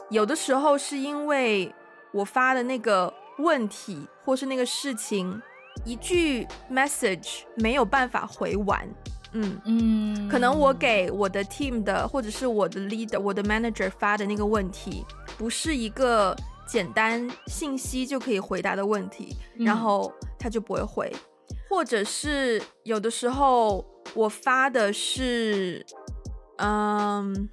[0.08, 1.74] 有的时候是因为
[2.12, 5.42] 我发的那个问题或是那个事情，
[5.84, 8.88] 一句 message 没有办法回完。
[9.32, 15.04] 嗯嗯，可能我给我的 team 的或者是我的 leader、我的 manager 发的那个问题，
[15.36, 16.34] 不是一个
[16.68, 21.12] 简单信息就可以回答的问题，嗯、然后他就不会回。
[21.68, 25.84] 或者是有的时候我发的是，
[26.58, 27.48] 嗯，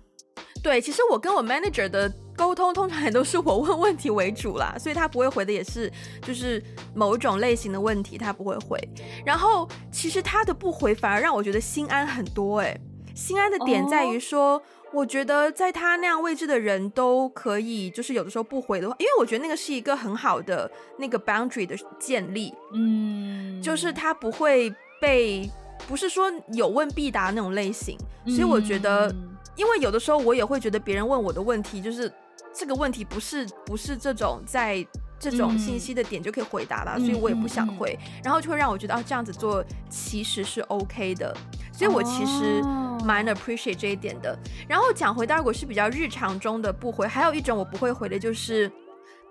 [0.61, 6.61] 对，其实我跟我 manager 的沟通通常也都是我问问题为主啦，所以他不会回的也是就是
[6.95, 8.79] 某种类型的问题，他不会回。
[9.25, 12.81] 然后其实他的不回反而让我觉得心安很多，欸，诶，
[13.15, 14.53] 心安的点在于说。
[14.53, 14.61] Oh.
[14.93, 25.49] 我觉得在他那样位置的人都可以，就是有的时候不回的话，因为我觉得那个是一个很好的那个 boundary 的建立，嗯，就是他不会被，
[25.87, 29.13] 不是说有问必答那种类型，所以我觉得，
[29.55, 32.11] 因为有的时候我也会觉得别人问我的问题，就是
[32.53, 34.85] 这个问题不是不是这种在
[35.29, 41.35] 这种信息的点就可以回答了，所以我也不想回，然后就会让我觉得啊，这样子做其实是 OK 的。
[41.71, 42.61] 所以我其实
[43.03, 44.37] 蛮 appreciate 这一点的。
[44.69, 48.71] 然后讲回到如果是比较日常中的不回，还有一种我不会回的，就是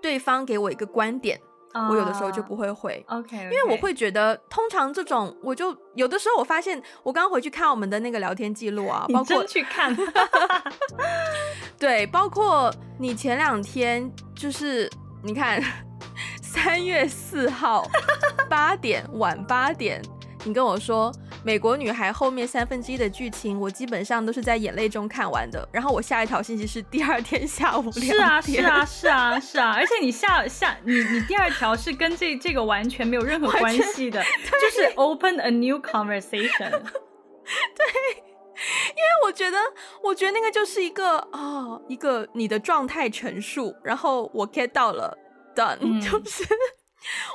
[0.01, 1.39] 对方给我一个观点
[1.71, 3.01] ，uh, 我有的时候就不会回。
[3.07, 3.43] OK，, okay.
[3.43, 9.95] 因为我会觉得，通常这种我就有的时候我发现，我刚刚回去看我们的那个聊天记录啊， 包括去看，
[11.79, 14.89] 对，包括你前两天就是
[15.23, 15.63] 你看
[16.41, 17.89] 三月四号
[18.49, 20.01] 八点晚八点，
[20.43, 21.11] 你跟我说。
[21.45, 25.67] 美国女孩后面三分之一的剧情，我基本上都是在眼泪中看完的。
[25.73, 28.01] 然后我下一条信息是第二天下午两点。
[28.01, 29.73] 是啊，是啊，是啊，是啊。
[29.75, 36.69] 而且你下下你你第二条是跟这这个完全没有任何关系的，就是 open a new conversation。
[36.71, 38.23] 对，
[38.89, 39.57] 因为我觉得，
[40.03, 45.17] 我觉得那个就是一个啊、哦，一个你的状态陈述，然后我 get 到了，
[45.55, 46.45] done， 嗯、就是。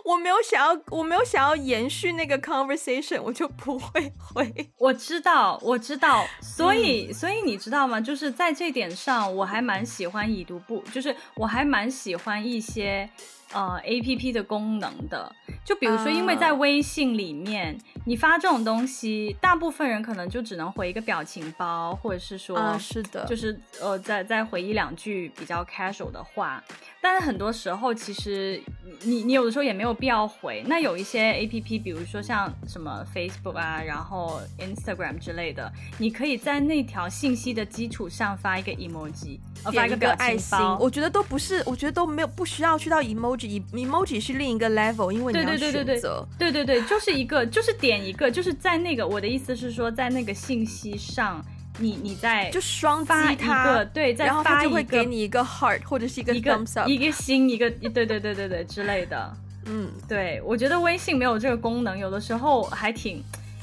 [0.03, 4.51] 我没有想要，我没有想要延续那个 conversation，我就不会回。
[4.79, 8.01] 我知道，我知道， 所以，嗯、所以你知道吗？
[8.01, 13.11] 就是在这点上，我还蛮喜欢已读不，就是我还蛮喜欢一些。
[13.53, 15.35] 呃，A P P 的功能的，
[15.65, 26.63] 就比如说，因为在微信里面，uh, 你发这种东西，大部分人可能就只能回一个表情包，或者是说，uh, 是的，就是呃，再再回一两句比较 casual 的话。
[27.01, 28.61] 但是很多时候，其实
[29.03, 30.63] 你你有的时候也没有必要回。
[30.67, 39.39] 那有一些 A P P，比如说像什么 Facebook 啊，然后 Instagram 之类的，你可以在那条信息的基础上发一个 emoji，
[39.73, 40.59] 发一个表情包，爱心。
[40.81, 43.01] 我觉得都不是，我觉得都没有不需要去到
[43.47, 45.59] emoji，emoji 是另一个 level，因为你要选择。
[45.59, 51.45] 对对对对对，对对对，就是一个，就是点一个，就是在那个，我的意思是说，在那个信息上。
[51.81, 59.33] 你你在就双发一个对，再发一个，然后他就会给你一个 heart 或者是一个 thumbs up，一个心，一个对对对对对之类的。
[59.67, 63.23] 嗯，对，我觉得微信没有这个功能，有的时候还挺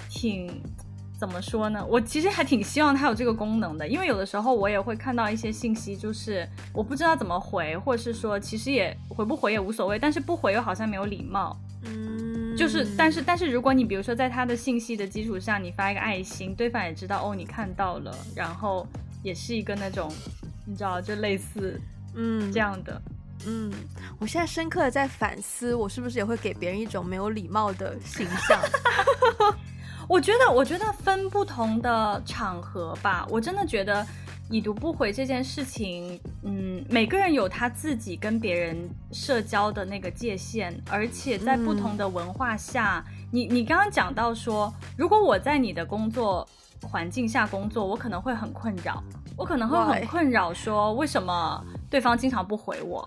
[0.10, 0.50] 挺
[1.18, 1.86] 怎么说呢？
[1.86, 11.58] 我其实还挺希望它有这个功能的，因为有的时候我也会看到一些信息，就是我不知道怎么回，或者是说其实也回不回也无所谓，但是不回又好像没有礼貌。
[11.84, 12.56] 嗯。
[12.56, 18.88] 就是，但是，但是，如果你比如说在他的信息的基础上，你发一个爱心，对方也知道哦，你看到了，然后
[19.22, 20.10] 也是一个那种，
[20.66, 21.78] 你知道，就类似，
[22.16, 23.02] 嗯，这样的，
[23.46, 23.70] 嗯，
[24.20, 28.58] 我现在深刻的在反思，我是不是也会给别人一种没有礼貌的形象？
[30.08, 34.06] 我觉得，我觉得分不同的场合吧，我真的觉得。
[34.48, 38.78] 已读不回这件事情，嗯，每个人有他自己跟别人
[39.12, 46.48] 社交的那个界限，而且在不同的文化下，嗯、你你刚刚讲到说，如果我在你的工作
[46.84, 49.04] 环境下工作，我可能会很困扰，
[49.36, 53.04] 我可能会很困扰，说为什么对方经常不回我？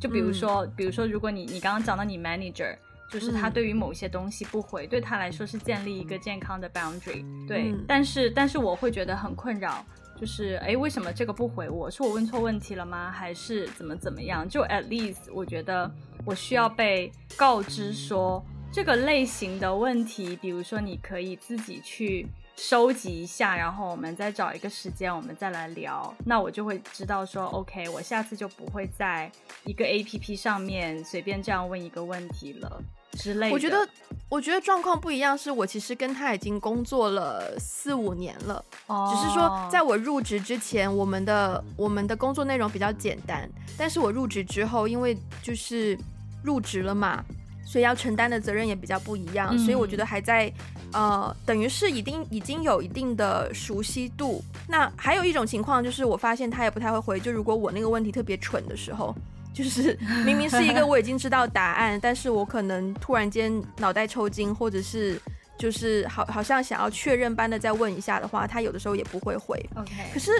[0.00, 2.74] 就比如说，嗯、比如说，如果你你刚刚讲到你 manager，
[3.10, 9.84] 就是他对于某些东西不回，嗯、对他来说是建立一个健康的 boundary，对，嗯、但是但是我会觉得很困扰。
[10.20, 11.88] 就是哎，为什么这个不回我？
[11.88, 13.08] 是我问错问题了吗？
[13.08, 14.48] 还是怎么怎么样？
[14.48, 15.88] 就 at least 我觉得
[16.24, 26.12] 我需要被告知说这个类型的问题，比如说你可以自己去收集一下，然后我们再找一个时间我们再来聊。
[26.26, 29.30] 那我就会知道说 OK，我下次就不会在
[29.64, 32.82] 一个 APP 上面随便这样问一个问题了。
[33.12, 33.88] 之类的，我觉得，
[34.28, 35.36] 我觉得状况不一样。
[35.36, 43.48] 是我其实跟他已经工作了四五年了，哦，只是说在我入职之前，我们的我们的工作内容比较简单。
[43.76, 45.98] 但是我入职之后，因为就是
[46.42, 47.24] 入职了嘛，
[47.64, 49.48] 所以要承担的责任也比较不一样。
[49.52, 50.52] 嗯，所以我觉得还在
[50.92, 54.42] 呃，等于是已经已经有一定的熟悉度。
[54.68, 57.20] 那还有一种情况就是，我发现他也不太会回。
[57.20, 59.14] 就如果我那个问题特别蠢的时候。
[59.54, 65.20] 就是 明明是一个我已经知道答案，但是我可能突然间脑袋抽筋，或者是
[65.58, 69.58] 就是好好像想要确认般的再问一下的话，他有的时候也不会回。
[69.74, 70.30] OK，可是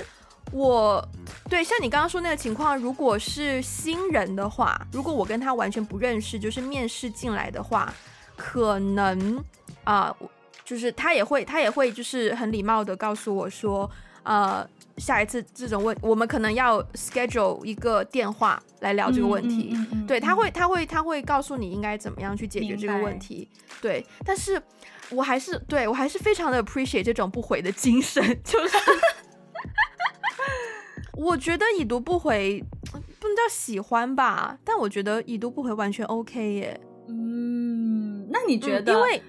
[0.53, 1.05] 我
[1.49, 7.93] 对像你刚刚说那个情况，如果是新人的话，如果我跟他完全不认识，就是面试进来的话，
[8.37, 9.37] 可能
[9.85, 10.29] 啊、呃，
[10.65, 13.91] 就是他也会他也会就是很礼貌的告诉我说，
[14.23, 14.69] 呃。
[14.99, 19.71] 下一次这种问，我们可能要 schedule 一个电话来聊这个问题。
[19.73, 23.49] 嗯嗯嗯嗯、对，他会，他会，他会告诉你应该怎么样去解决这个问题。
[23.81, 24.61] 对，但是
[25.11, 28.23] 我还是对我还是非常的 appreciate 这种不回的精神。
[28.43, 28.77] 就是，
[31.17, 36.81] 我觉得已读不回不能叫喜欢吧，但我觉得已读不回完全 OK 耶。
[37.09, 38.93] 嗯，那你觉得？
[38.93, 39.23] 嗯、因为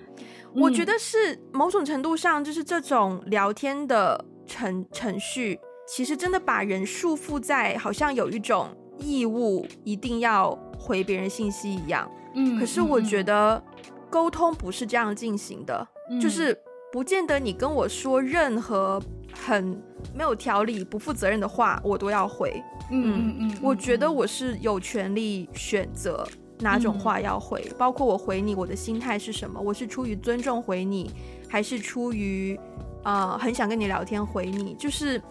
[0.53, 4.25] 我觉得是某种程度上，就是这种聊天的。
[4.49, 5.57] 程程序
[5.88, 12.09] 其实真的把人束缚在好像有一种义务一定要回别人信息一样。
[12.35, 13.63] 嗯，可是我觉得
[14.09, 16.57] 沟通不是这样进行的，嗯、就是
[16.91, 19.01] 不见得你跟我说任何
[19.33, 19.81] 很
[20.13, 22.62] 没有条理、不负责任的话，我都要回。
[22.91, 26.27] 嗯嗯嗯，我觉得我是有权利选择
[26.59, 29.59] 哪种话要回，嗯、包括我回你，我的心态是什么？
[29.59, 31.09] 我是出于尊重回你，
[31.47, 32.59] 还是出于？
[33.03, 35.21] 啊、呃，很想跟你聊天，回你，就是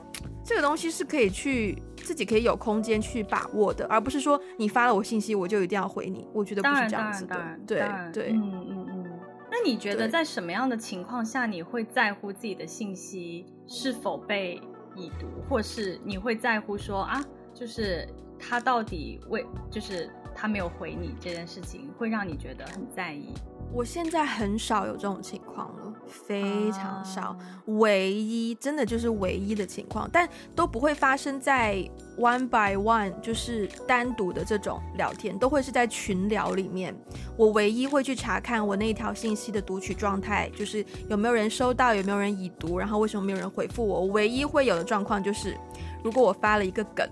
[0.45, 6.27] 这个东西是可以去自己可以有空间去把握的，而不是说你发了我信息，我就一定要回你。
[6.33, 7.37] 我觉得不是这样子的。
[7.67, 7.79] 对
[8.13, 9.05] 对，嗯嗯嗯。
[9.51, 14.61] 那你觉得在什么样的情况下你会在乎自己的信息是否被
[14.95, 18.07] 已读，或是你会在乎说啊，就是
[18.39, 23.33] 他到底为，就是他没有回你这件事情，会让你觉得很在意？
[23.73, 27.37] 我现在很少有这种情况了，非常少。
[27.67, 31.89] 唯一真的就是唯一的情况，但都不会发生在
[32.19, 36.95] one by one，就是单独的这种聊天，都会是在群聊里面。
[37.37, 44.01] 我唯一会去查看我那一条信息的读取状态，就是有没有人收到，有没有人已读，然后为什么没有人回复我。
[44.01, 45.57] 我唯一会有的状况就是，
[46.03, 47.09] 如果我发了一个梗。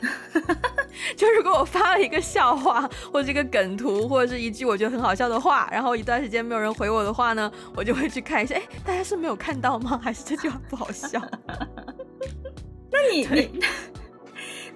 [1.16, 10.00] 就如果我发了一个笑话，或者一个梗图，或者是一句我觉得很好笑的话，然后一段时间没有人回我的话呢，我就会去看一下，哎，大家是没有看到吗？
[10.02, 11.20] 还是这句话不好笑？
[12.90, 13.60] 那你 你，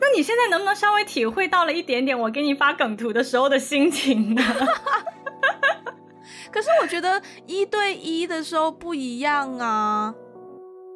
[0.00, 4.42] 那你现在能不能稍微体会到了一点点我给你发梗图的时候的心情呢？
[6.52, 10.14] 可是我觉得一对一的时候不一样啊，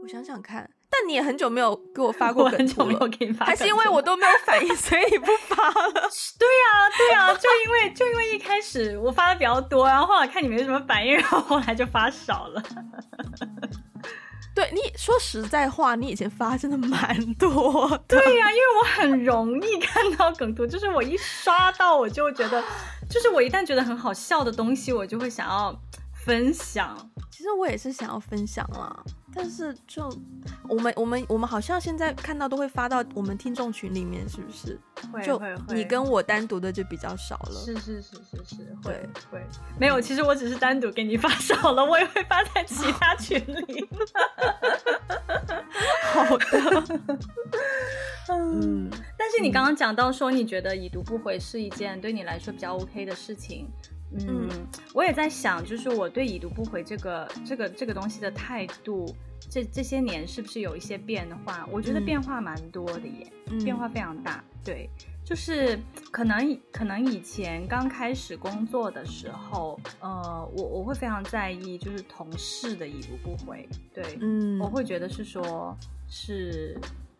[0.02, 0.70] 我想想看。
[0.90, 5.92] 但你也很久没有给我发过梗图了，很久没有给你发，还是因为我都没有反应，所以你不发 了？
[6.38, 12.62] 对呀，对呀，就因为就因为一开始我发的比较多，然后后来看你没什么反应，然后后来就发少了。
[14.54, 17.86] 对，你说实在话，你以前发真的蛮多。
[18.08, 22.60] 对呀，因为我很容易看到梗图，就是我一刷到我就觉得，
[23.08, 25.78] 就是我一旦觉得很好笑的东西，我就会想要
[26.24, 26.96] 分享。
[27.30, 29.04] 其实我也是想要分享啦。
[29.40, 30.10] 但是就
[30.68, 34.76] 我们我们我们好像现在看到都会发到我们听众群里面，是不是？
[35.12, 35.76] 会就会会。
[35.76, 37.60] 你跟我单独的就比较少了。
[37.64, 38.92] 是是是是是，会
[39.30, 39.46] 会会。
[39.78, 43.88] 没有，其实我只是单独给你发少了，我也会发在其他 群里。
[46.12, 46.84] 好的。
[48.30, 48.90] 嗯。
[49.16, 53.68] 但是你刚刚讲到说，你觉得已读不回是一件对你来说比较 OK 的事情。
[54.10, 54.48] 嗯，
[54.94, 59.14] 我也在想，就是我对已读不回这个这个这个东西的态度，
[59.50, 61.68] 这这些年是不是有一些变化？
[61.70, 64.42] 我觉得变化蛮多的耶，嗯、变化非常大。
[64.64, 64.88] 对，
[65.24, 65.78] 就是
[66.10, 73.68] 可能可能以前刚开始工作的时候，呃，我我会非常在意，就是同事的已读不回。
[73.94, 76.78] 对，嗯，我会觉得是说，是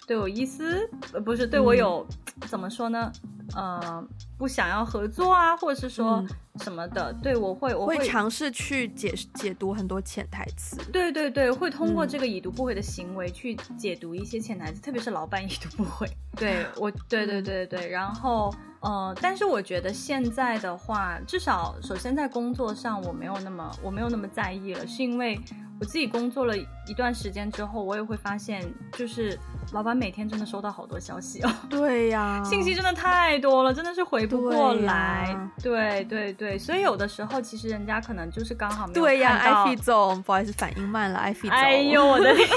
[0.08, 2.04] 对我意思，呃，不是对我有、
[2.40, 3.12] 嗯、怎么说呢？
[3.54, 4.02] 呃，
[4.38, 6.24] 不想要合作啊，或者是说
[6.60, 10.78] 什么的，嗯、对我会我会尝试去解解读很多潜台词。
[10.90, 16.08] 对对对，会通过这个已读不回的行为去解读一些潜台词，嗯、特别是老板已读不回。
[16.36, 17.90] 对我，对对对对对。
[17.90, 18.50] 然后
[18.80, 25.38] 呃，但是我觉得现在的话，至少首先在工作上我没有那么我没有那么在意了，是因为
[25.80, 28.62] 我自己工作了一段时间之后，我也会发现
[28.92, 29.38] 就是。
[29.74, 35.38] 老板每天真的收到好多消息哦， 对呀，信息真的太多了，真的是回不过来。
[35.62, 39.02] 对对对，所以有的时候其实人家可能就是刚好没有看到。
[39.02, 41.58] 对呀，艾菲总，不好意思，反应慢了，艾菲总。
[41.58, 42.48] 哎呦我的天！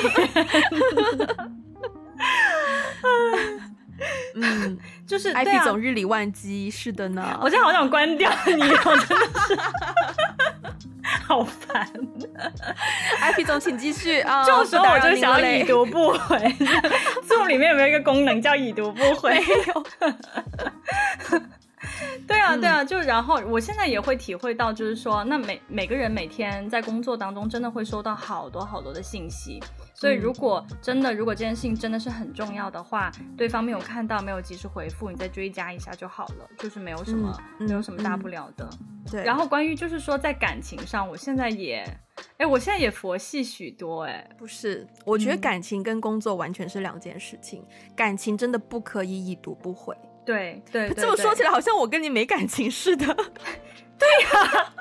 [4.36, 4.78] 嗯，
[5.08, 7.40] 就是 IP 总日理万机，是的呢。
[7.42, 9.58] 我现在好想关掉你我，真的是。
[11.28, 11.88] 好烦
[13.22, 14.44] ，IP 总请继续啊！
[14.48, 16.38] 这种时候我就想要已读不回。
[17.28, 19.42] Zoom 里面有没有一个功能叫已读不回？
[22.28, 29.60] 对啊，对啊，就然后我现在也会体会到，就是说，那每每个人每天在工作当中，真的会收到好多好多的信息。
[29.94, 38.68] 所以如果真的，如果这件事情真的是很重要的话，对方没有看到，没有及时回复，你再追加一下就好了，就是没有什么，嗯、没有什么大不了的。
[39.12, 39.24] 对。
[39.24, 41.86] 然后关于就是说在感情上，我现在也，
[42.38, 49.96] 哎，我现在也佛系许多，哎，不是，我觉得感情跟工作完全是两件事情，嗯、感情真的不可以已读不回。
[50.26, 53.06] 对对，这么说起来好像我跟你没感情似的。
[54.02, 54.74] 对呀、啊，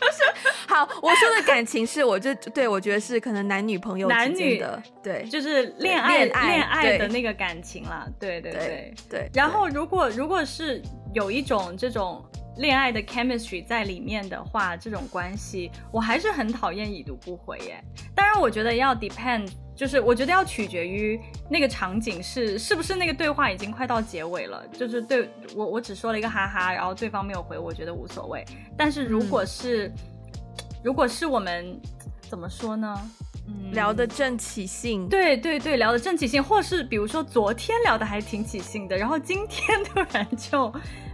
[0.00, 0.48] 不是。
[0.66, 6.32] 好，我说的感情是，我就对我觉得是可能男女朋友男女的，对，就是恋爱恋
[6.64, 8.04] 爱，的那个感情啦。
[8.18, 8.66] 对对对对。
[8.66, 10.82] 对对，然后如果如果是
[11.12, 12.20] 有一种这种
[12.58, 17.82] 恋爱的 chemistry 在里面的话，这种关系，我还是很讨厌已读不回耶。
[18.14, 19.50] 当然，我觉得要 depend。
[19.76, 28.44] 就是我觉得要取决于那个场景是是不是那个对话已经快到结尾了，就是对我我只说了一个哈哈，然后对方没有回，我觉得无所谓。
[28.76, 29.94] 但是如果是、嗯、
[30.84, 31.76] 如果是我们
[32.30, 33.10] 怎么说呢？
[33.48, 40.72] 嗯，聊得正起兴，对对对，聊得正起兴，或是比如说昨天聊得还挺起兴的，然后今天突然就。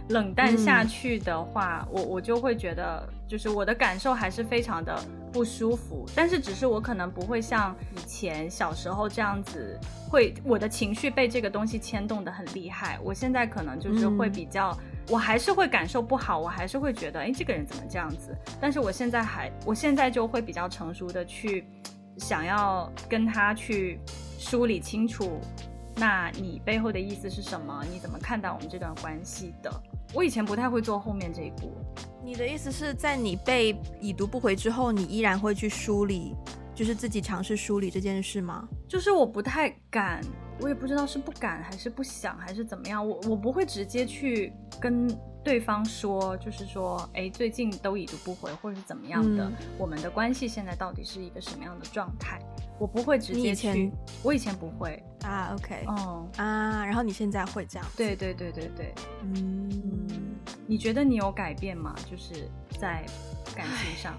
[0.09, 6.05] 冷淡下去的话，嗯、我我就会觉得，就是我的感受还是非常的不舒服。
[6.15, 9.79] 但是，只是我可能不会像以前小时候这样子，
[10.09, 12.99] 会我的情绪被这个东西牵动的很厉害。
[13.03, 14.77] 我现在可能就是会比较，嗯、
[15.11, 18.35] 我还是会感受不好，我还是会觉得，哎，这个人怎么这样子？
[18.59, 21.65] 但是我现在还，我现在就会比较成熟的去
[22.17, 23.99] 想要跟他去
[24.37, 25.39] 梳理清楚，
[25.95, 27.81] 那你背后的意思是什么？
[27.89, 29.71] 你怎么看待我们这段关系的？
[30.13, 31.71] 我以前不太会做后面这一步，
[32.23, 36.35] 你的意思是在你被已读不回之后，你依然会去梳理，
[36.75, 38.67] 就是自己尝试梳理这件事吗？
[38.87, 40.21] 就是我不太敢，
[40.59, 45.07] 我也不知道是不敢还是不想还是怎么样，我我不会直接去跟
[45.43, 52.39] 对方说，就是说，哎，最近都已读不回或者是怎么样的，嗯、我们的关系现在到底是一个什么样的状态？
[52.81, 53.91] 我不会直接去，
[54.23, 57.87] 我以前不会啊，OK，哦、嗯、啊，然后你现在会这样？
[57.95, 59.69] 对对对对对，嗯，
[60.65, 61.93] 你觉得你有改变吗？
[62.09, 63.05] 就是在
[63.55, 64.15] 感情上，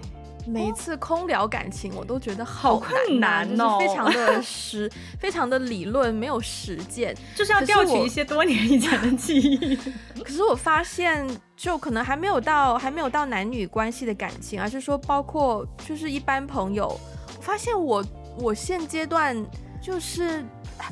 [0.47, 4.89] 每一次空聊感情，我都觉得好困难哦，就是、非常的实，
[5.19, 9.75] 非常的理论，没有实践，就是要调取一些多年以前的记忆。
[10.23, 16.87] 可是我发现，就可能还没有到，还没有到男女关系的感情，而是说包括就是一般朋友，
[17.35, 18.01] 我发现我。
[18.37, 19.35] 我现阶段
[19.81, 20.43] 就是，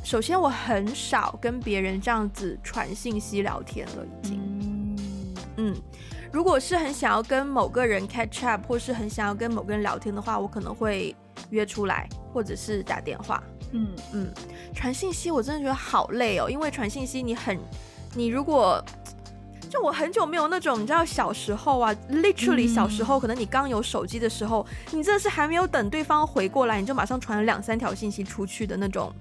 [0.04, 4.40] 首先我很少跟别人这样子传信息聊天了，已经。
[5.58, 5.76] 嗯，嗯，
[6.32, 11.16] 如果是很想要跟某个人 catch up，或是很想要跟某个人聊天的话，我可能会
[11.50, 13.44] 约出来，或者是打电话。
[13.72, 14.34] 嗯嗯，
[14.74, 17.60] 传信息我真的觉得好累哦，因为传信息你很，
[18.14, 18.84] 你如果。
[19.70, 29.14] 就我很久没有那种，你知道小时候啊，literally 小时候，可能你刚有手机的时候，嗯、你真的是还没有等对方回过来，你就马上传了两三条信息出去的那种，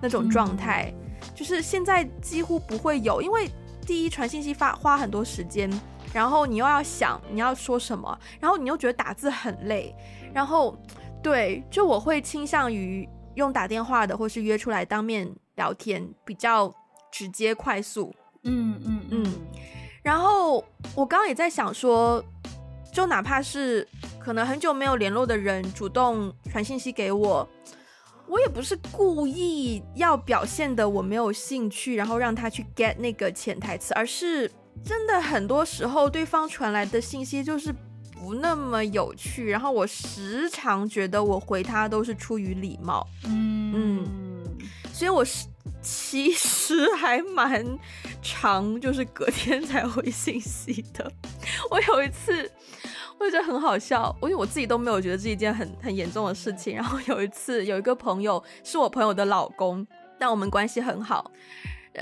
[0.00, 0.92] 那种状态。
[0.94, 3.50] 嗯、就是现在几乎不会有，因为
[3.84, 5.68] 第一传信息发花很多时间，
[6.12, 9.94] 然后你又要想你要说什么，然后你又觉得打字很累，
[10.32, 10.78] 然后
[11.22, 16.72] 对，就我会倾向于用打电话的，或是约出来当面聊天，比较
[17.10, 18.14] 直接快速。
[18.44, 18.80] 嗯。
[18.84, 19.26] 嗯嗯
[20.06, 22.24] 然后我刚刚也在想说，
[22.92, 23.84] 就哪怕是
[24.20, 27.48] 可能很久没有联络的人主动传信息给我，
[28.28, 34.48] 我也不是故意要表现的我没有兴趣，然后让他去 get 那个潜台词，而是
[34.84, 37.74] 真的很多时候对方传来的信息就是
[38.12, 44.58] 不那么有趣，然后我时常觉得我回他都是出于礼貌，嗯嗯，
[44.92, 45.48] 所以我是。
[45.88, 47.64] 其实还蛮
[48.20, 51.08] 长，就是隔天才回信息的。
[51.70, 52.50] 我有一次，
[53.20, 56.74] 我觉得很好笑，因为我自己都没有觉得是一件很很严重的事情。
[56.74, 59.86] 然后有一次，有一个朋友是我朋友的老公，
[60.18, 61.30] 但我们关系很好。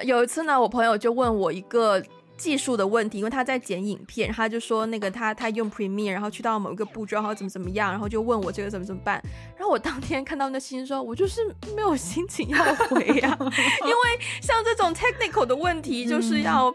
[0.02, 2.02] 有一次呢，我朋友就问我一个。
[2.44, 9.18] 技术的问题，因为他在剪影片，他就说那个他他用 Premiere，然后去到某一个步骤，然后怎么怎么样，然后就问我这个怎么怎么办。
[9.56, 11.40] 然后我当天看到那信息说，我就是
[11.74, 13.38] 没有心情要回呀、啊，
[13.86, 14.02] 因为
[14.42, 16.68] 像这种 technical 的问题，就是要。
[16.68, 16.74] 嗯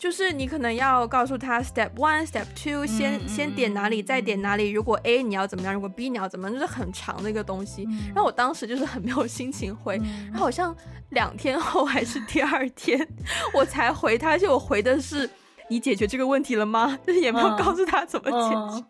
[0.00, 4.70] 就是你可能要告诉他 step one, step two，先、嗯、先点哪里，再点哪里。
[4.70, 7.84] 如果 A 你要怎么样，如果 B 你要怎么样，就是很长的一个东西。
[7.86, 10.74] 嗯、然后我当时就是很没有心情回，嗯、然后好像
[11.10, 13.06] 两天后还是第二天
[13.52, 15.28] 我才回他，而且我回的是
[15.68, 16.98] 你解决这个问题了吗？
[17.06, 18.84] 就是也没有告诉他怎么解决，嗯、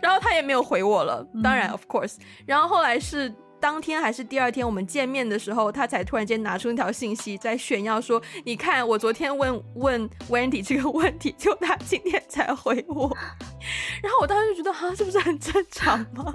[0.00, 1.26] 然后他也没有回我了。
[1.42, 3.34] 当然、嗯、of course，然后后来是。
[3.62, 13.16] 当天还是第二天，我们见面的时候，他才突然间拿出那条信息，在炫耀说：“你看，我昨天问问 Wendy 这个问题，就他今天才回我。”
[14.02, 16.34] 然后我当时就觉得，哈，这不是很正常吗？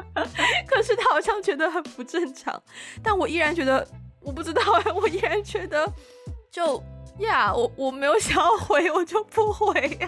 [0.66, 2.64] 可是他好像觉得很不正常，
[3.04, 3.86] 但我依然觉得，
[4.22, 5.86] 我不知道哎，我依然觉得，
[6.50, 6.82] 就
[7.20, 10.08] 呀，我我没有想要回，我就不回呀。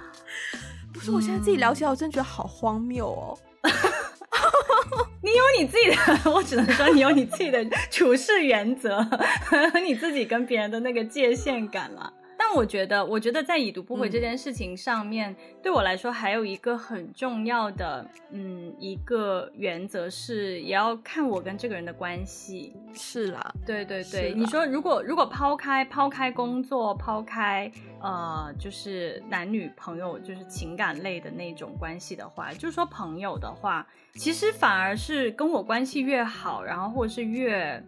[0.92, 3.38] 不是，我现在自己聊起来，我真觉得好荒谬哦。
[5.22, 5.96] 你有你自己的，
[6.30, 12.12] 我只能说你有你自己的处事原则和你自己跟别人的那个界限感了。
[12.48, 22.72] 但我觉得，我觉得在已读不回这件事情上面，嗯、对我来说还有一个很重要的，嗯，一个原则是，也要看我跟这个人的关系。
[22.94, 27.68] 是啦，对对对，你说如果如果抛开抛开工作，抛开
[28.00, 33.84] 呃，就是男女朋友，就是情感类的那种关系的话，就是说朋友的话，
[34.14, 37.82] 其实反而是跟我关系越好，然后或者是越。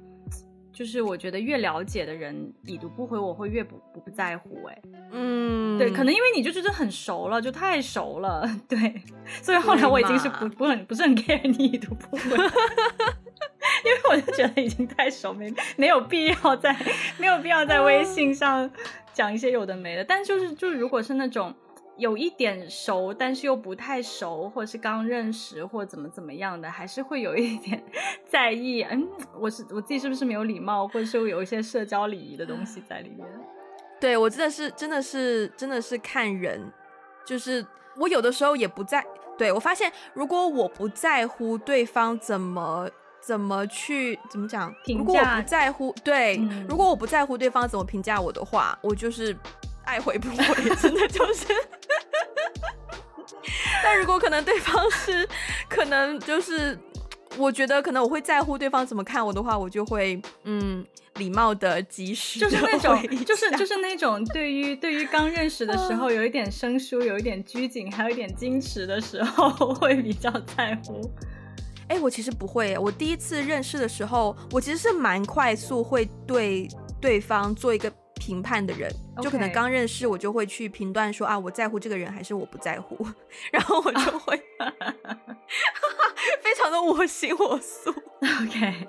[0.72, 9.02] 就是我觉得越了解的人已读不回，我会越不不不在乎哎，嗯，对，可能因为你就真的很熟了，就太熟了， 对，
[9.42, 12.22] 所以后来我已经是不不很不是很 care 你已读不回，
[13.84, 16.76] 因为我就觉得已经太熟，没没有必要在
[17.18, 18.70] 没有必要在微信上
[19.12, 21.52] 讲一些有的没的，但就是就如果是那种。
[21.99, 27.84] 有一点熟， 但是又不太熟，或者是刚认识，或怎么怎么样的，还是会有一点
[28.26, 28.82] 在意。
[28.82, 29.07] 嗯，
[29.38, 33.26] 我是我自己是不是没有礼貌，或者是有一些社交礼仪的东西在里面？
[34.01, 36.72] 对，我真的是真的是真的是看人，
[37.26, 39.05] 就是我有的时候也不在。
[39.36, 42.88] 对，我发现，如果我不在乎对方怎么
[43.20, 49.36] 怎么去怎么讲，评价，如果我不在乎，对，嗯，如果我不在乎对方怎么评价我的话，我就是。
[49.89, 51.47] 爱回不回，真的就是
[53.82, 55.26] 但如果可能对方是，
[55.68, 56.78] 可能就是。
[57.36, 60.84] 我觉得可能我会在乎对方怎么看我的话，我就会嗯
[61.16, 71.01] 礼貌的及时的，就是那种就是就是那种对于对于刚认识的时候有一点生疏，有一点拘谨，还有一点矜持的时候会比较在乎。
[71.89, 76.66] 哎，我其实不会，我第一次认识的时候，我其实是蛮快速会对
[77.01, 77.93] 对方做一个。
[78.28, 83.06] 评判的人.就可能刚认识，我就会去评断说啊，我在乎这个人还是我不在乎，
[83.50, 84.36] 然后我就 会
[86.42, 87.90] 非常的我行我素。
[88.20, 88.86] OK，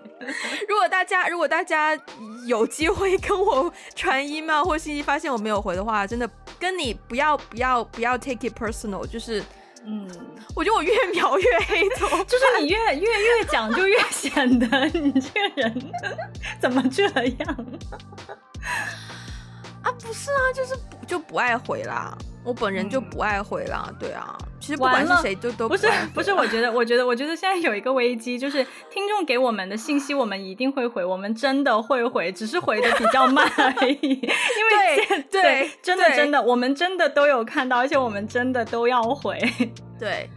[0.67, 1.97] 如果大家如果大家
[2.45, 6.29] 有机会跟我传 email 或信息，发现我没有回的话，真的
[6.59, 9.41] 跟你不要不要不要 take it personal，就是
[9.85, 10.05] 嗯，
[10.53, 11.87] 我觉得我越描越黑，
[12.27, 15.91] 就是你越越越讲就越显得你这个人
[16.59, 17.65] 怎么这样。
[19.83, 22.17] 啊，不是啊，就是不就不爱回啦。
[22.43, 23.85] 我本人就不爱回啦。
[23.87, 26.33] 嗯、对啊，其实不管是谁，就都不，不是不是。
[26.33, 33.97] 我 觉得，我觉得，我觉得现在有一个危机，就是听众给我们的信息，我们一定会回，我们真的会回，只是回的比较慢 而已。
[34.01, 39.37] 因为对，对，对，真的真的，我们真的都有看到，而且我们真的都要回。
[39.99, 40.29] 对，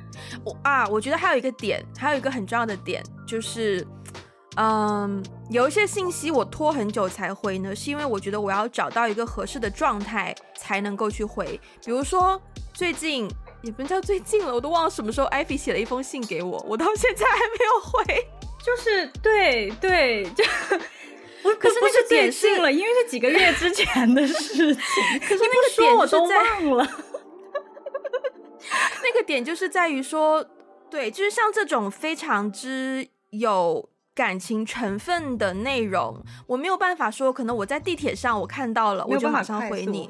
[0.45, 3.87] 我啊，我觉得还有一个点，还有一个很重要的点就是。
[4.57, 11.59] 嗯，有一些信息我拖很久才回呢，是因为我觉得我要找到一个合适的状态才能够去回。
[11.83, 12.39] 比如说
[12.75, 13.27] 最近
[13.63, 18.05] 也不能叫最近了，我都忘了什么时候艾菲写了一封信给我，我到现在还没有回。
[18.63, 20.45] 就是对对，就
[21.45, 24.85] 我可是那是点信了，因为是几个月之前的事情。
[25.27, 26.85] 可是那个点我都忘了。
[29.03, 30.47] 那个点就是在于说，
[30.91, 33.89] 对，就是像这种非常之有。
[34.15, 40.09] 感情成分的内容，我没有办法说，可能我在地铁上我看到了，我就马上回你。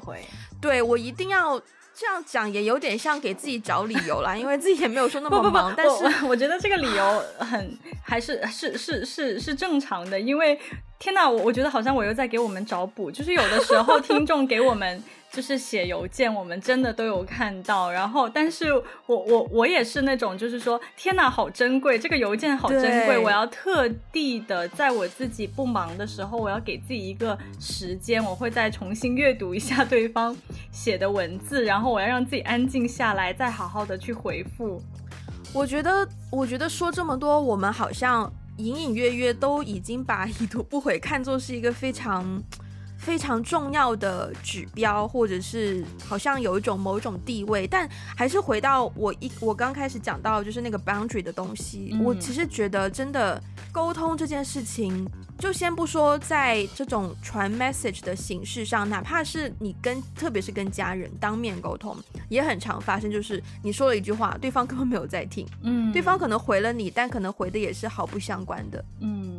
[0.59, 1.57] 对，我一定要
[1.93, 5.51] 这样讲，也有点像给自己找理由啦，因为自己也没有说那么忙。
[5.51, 10.59] 不不不，但是我， 我觉得这个理由很还是是是是是正常的，因为
[10.99, 15.01] 天哪，我我觉得好像我又在给我们找补，就是有的时候听众给我们。
[15.33, 17.91] 就是写邮件，我们真的都有看到。
[17.91, 18.71] 然后，但是
[19.07, 30.37] 我我我也是那种，就是说，天哪，好珍贵，这个邮件好珍贵，我要特地的在我自己不忙的时候，我要给自己一个时间，我会再重新阅读一下对方
[30.71, 34.79] 写的文字，然后我要让自己安静下来，再好好的去回复。
[35.51, 42.39] 我觉得，我觉得说这么多，我们好像隐隐约约都已经把已读不回看作是一个非常。
[43.05, 51.89] 非常重要的指标，或者是好像有一种某一种地位，但还是回到我一我刚开始讲到，就是那个 boundary 的东西。
[51.93, 53.41] 嗯、我其实觉得，真的
[53.71, 55.05] 沟通这件事情，
[55.37, 61.97] 就先不说在这种传 message 的形式上，哪怕是你跟，特别是跟家人当面沟通，
[62.29, 69.37] 也很常发生，就是你说了一句话，对方根本没有在听，嗯，对方可能回了你，但可能回的也是毫不相关的，嗯。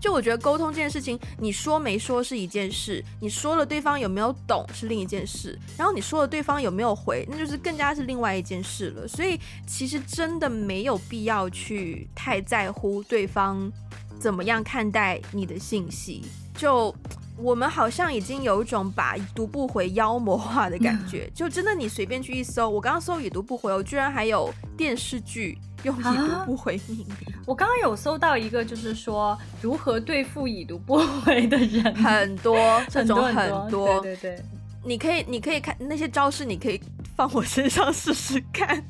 [0.00, 9.08] 就我觉得沟通这件事情，你说没说是一件事，你说了对方有没有懂是另一件事，然后你说了对方有没有回，那就是更加是另外一件事了。
[9.08, 13.72] 所以其实真的没有必要去太在乎对方
[14.18, 16.24] 怎么样看待你的信息。
[16.56, 16.94] 就
[17.36, 25.58] 我们好像已经有一种把已读不回妖魔化的感觉，就真的你随便去一搜，我刚刚搜已读不回，我居然还有电视剧。
[25.84, 27.06] 用已读不回命名。
[27.10, 32.56] 啊，我刚刚有搜到一个，就是说如何对付已读不回的人，很多
[32.88, 34.44] 这种很多，很多，对对对，
[34.82, 36.80] 你可以你可以看那些招式，你可以
[37.14, 38.82] 放我身上试试看，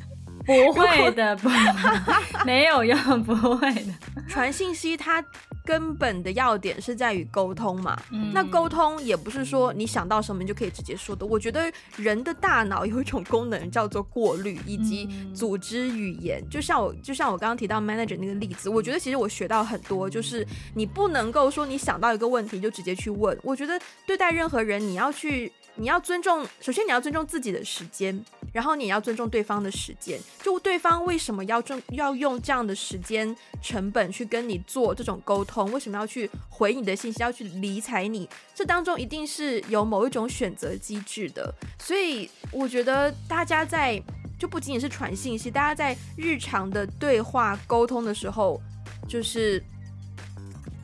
[0.47, 1.49] 不会的， 不，
[2.45, 3.93] 没有用， 不会的，
[4.29, 5.25] 传信息它。
[5.67, 11.25] 根本的要点是在于沟通嘛，嗯、那沟通也不是说你想到什么你就可以直接说的。
[11.25, 23.35] 我觉得人的大脑有一种功能叫做过滤以及组织语言，嗯、就像我就像我刚刚提到 manager 那个例子，我觉得其实我学到很多，就是你不能够说你想到一个问题就直接去问。
[23.43, 25.51] 我觉得对待任何人，你要去。
[25.77, 30.21] 你要尊重，首先你要尊重自己的时间，然后你也要尊重对方的时间。
[30.43, 35.71] 就对方为什么要用要用这样的时间成本去跟你做这种沟通？
[35.73, 38.29] 为什么要去回你的信息，要去理睬你？
[38.55, 41.53] 这当中一定是有某一种选择机制的。
[41.79, 44.01] 所以我觉得大家在
[44.39, 48.61] 就不仅仅是传信息，大家在日常的对话沟通的时候，
[49.09, 49.63] 就是。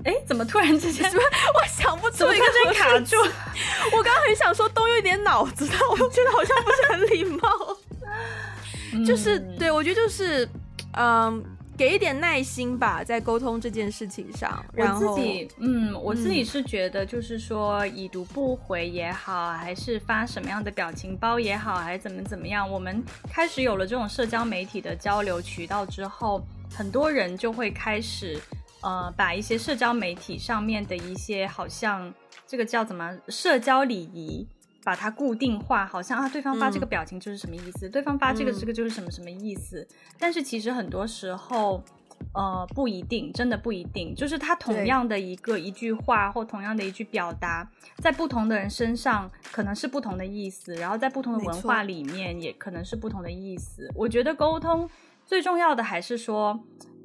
[0.05, 1.05] 哎，怎么突然之间？
[1.11, 3.17] 我想不出一个字卡住。
[3.97, 7.77] 我刚刚很想说动用一点脑子，但我又觉得好像不是很礼貌。
[9.07, 10.49] 就是对，我觉得就是，
[10.97, 11.45] 嗯，
[11.79, 14.65] 给一点耐心吧，在沟通这件事情上。
[14.73, 23.01] 然后我自己，嗯，我自己是觉得，就是说，已读不回也好，还是发什么样的表情包也好，还是怎么怎么样，我们
[23.33, 26.45] 开始有了这种社交媒体的交流渠道之后，
[26.75, 28.41] 很多人就会开始，
[28.83, 32.13] 呃，把一些社交媒体上面的一些，好像
[32.47, 34.47] 这个叫怎么社交礼仪。
[34.83, 39.83] 把它固定化，好像啊，对方发这个表情就是什么意思，嗯、对方发这个这个就是什么什么意思。
[39.83, 41.85] 嗯、但是其实很多时候，
[42.33, 44.15] 呃，不一定，真的不一定。
[44.15, 53.87] 就是他同样的一个一句话或同样的一句表达，在不同的人身上可能是不同的意思，然后在不同的文化里面也可能是不同的意思。
[53.95, 54.89] 我觉得沟通
[55.27, 56.59] 最重要的还是说，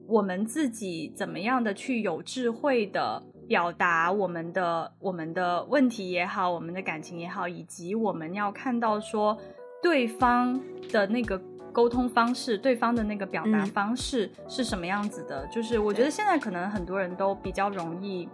[0.08, 3.22] 我们自己怎么样的去有智慧的。
[3.48, 9.38] 表达我们的我们的问题也好，我们的感情也好，以及我们要看到说
[9.84, 10.60] 对方
[10.92, 11.40] 的那个
[11.72, 15.46] 沟通方式，对方的那个表达方式是什么样子的。
[15.46, 18.28] 嗯、就是我觉得现在可能很多人都比较容易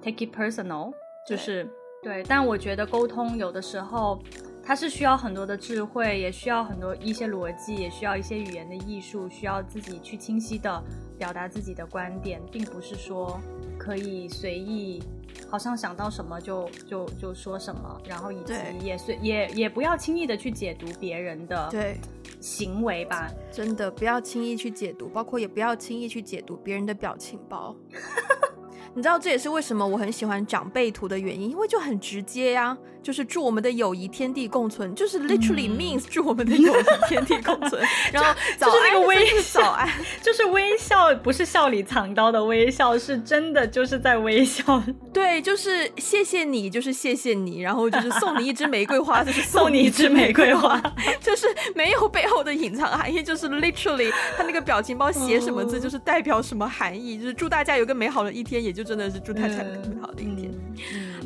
[0.00, 0.92] take it personal，
[1.28, 1.64] 就是
[2.00, 2.24] 对，对。
[2.28, 4.22] 但我觉得沟通有的时候
[4.66, 10.82] 它是需要很多的智慧，也需要很多一些逻辑，也需要一些语言的艺术，需要自己去清晰的
[11.16, 13.40] 表达自己的观点，并不是说。
[13.78, 15.00] 可以随意，
[15.48, 22.00] 好像想到什么就就就说什么，然后以及也随也也不要轻易的去解读别人的对
[22.40, 27.76] 行为吧，真的不要轻易去解读，包括也不要轻易去解读别人的表情包。
[28.96, 37.86] 你知道这也是为什么我很喜欢长辈图的原因，因为就很直接呀、啊，就是祝我们的友谊天地共存，就是 literally means、嗯、祝我们的友谊天地共存。
[38.10, 39.86] 然后就是那个微笑，早安，
[40.22, 44.82] 就是微笑，不是笑里藏刀的微笑，是真的就是在微笑。
[45.12, 50.80] 对，就是谢谢你，就是谢谢你，然后就是送你一支玫瑰花， 就是送你一支玫瑰花，
[51.20, 58.85] 就是没有背后的隐藏含义，就是 literally 他那个表情包写什么字，就是代表什么含义，就是祝大家有个美好的一天，也就。
[58.86, 60.50] 真的是祝太太美好的一天。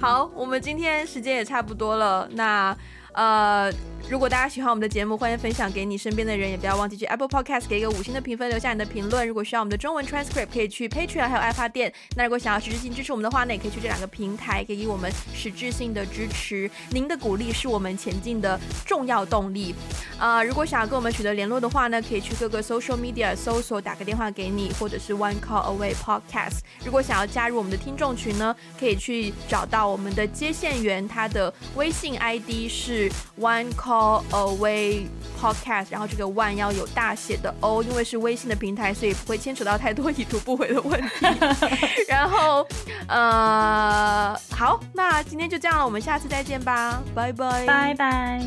[0.01, 2.75] 好，我们今天时间也差不多了，那。
[3.13, 3.69] 呃，
[4.09, 9.27] 如果大家喜欢我们的节目，欢迎分享给你身边的人，也不要忘记去 Apple Podcast 给一个五星的评分，留下你的评论。
[9.27, 11.93] 如果需要我们的中文 transcript，可以去 Patreon 还有爱发电。
[12.17, 16.69] 那如果想要实质性支持我们的话呢，也可以去这两个平台，给予我们实质性的支持。
[16.91, 19.73] 您的鼓励是我们前进的重要动力。
[20.19, 26.59] 啊、呃，如果想要跟我们取得联络的话呢，可以去各个 social media 搜索，打个电话给你，或者是 One Call Away Podcast。
[26.85, 33.09] 如果想要加入我们的听众群呢，可以去找到我们的接线员，他的微信 ID 是。
[33.41, 35.07] One Call call away
[35.41, 41.26] podcast，然后这个 one 要有大写的 O，因为是微信的平台，所以不会牵扯到太多已读不回的问题。
[42.07, 42.64] 然后，
[43.09, 48.41] 呃，好，那今天就这样了，我们下次再见吧，拜拜，拜拜。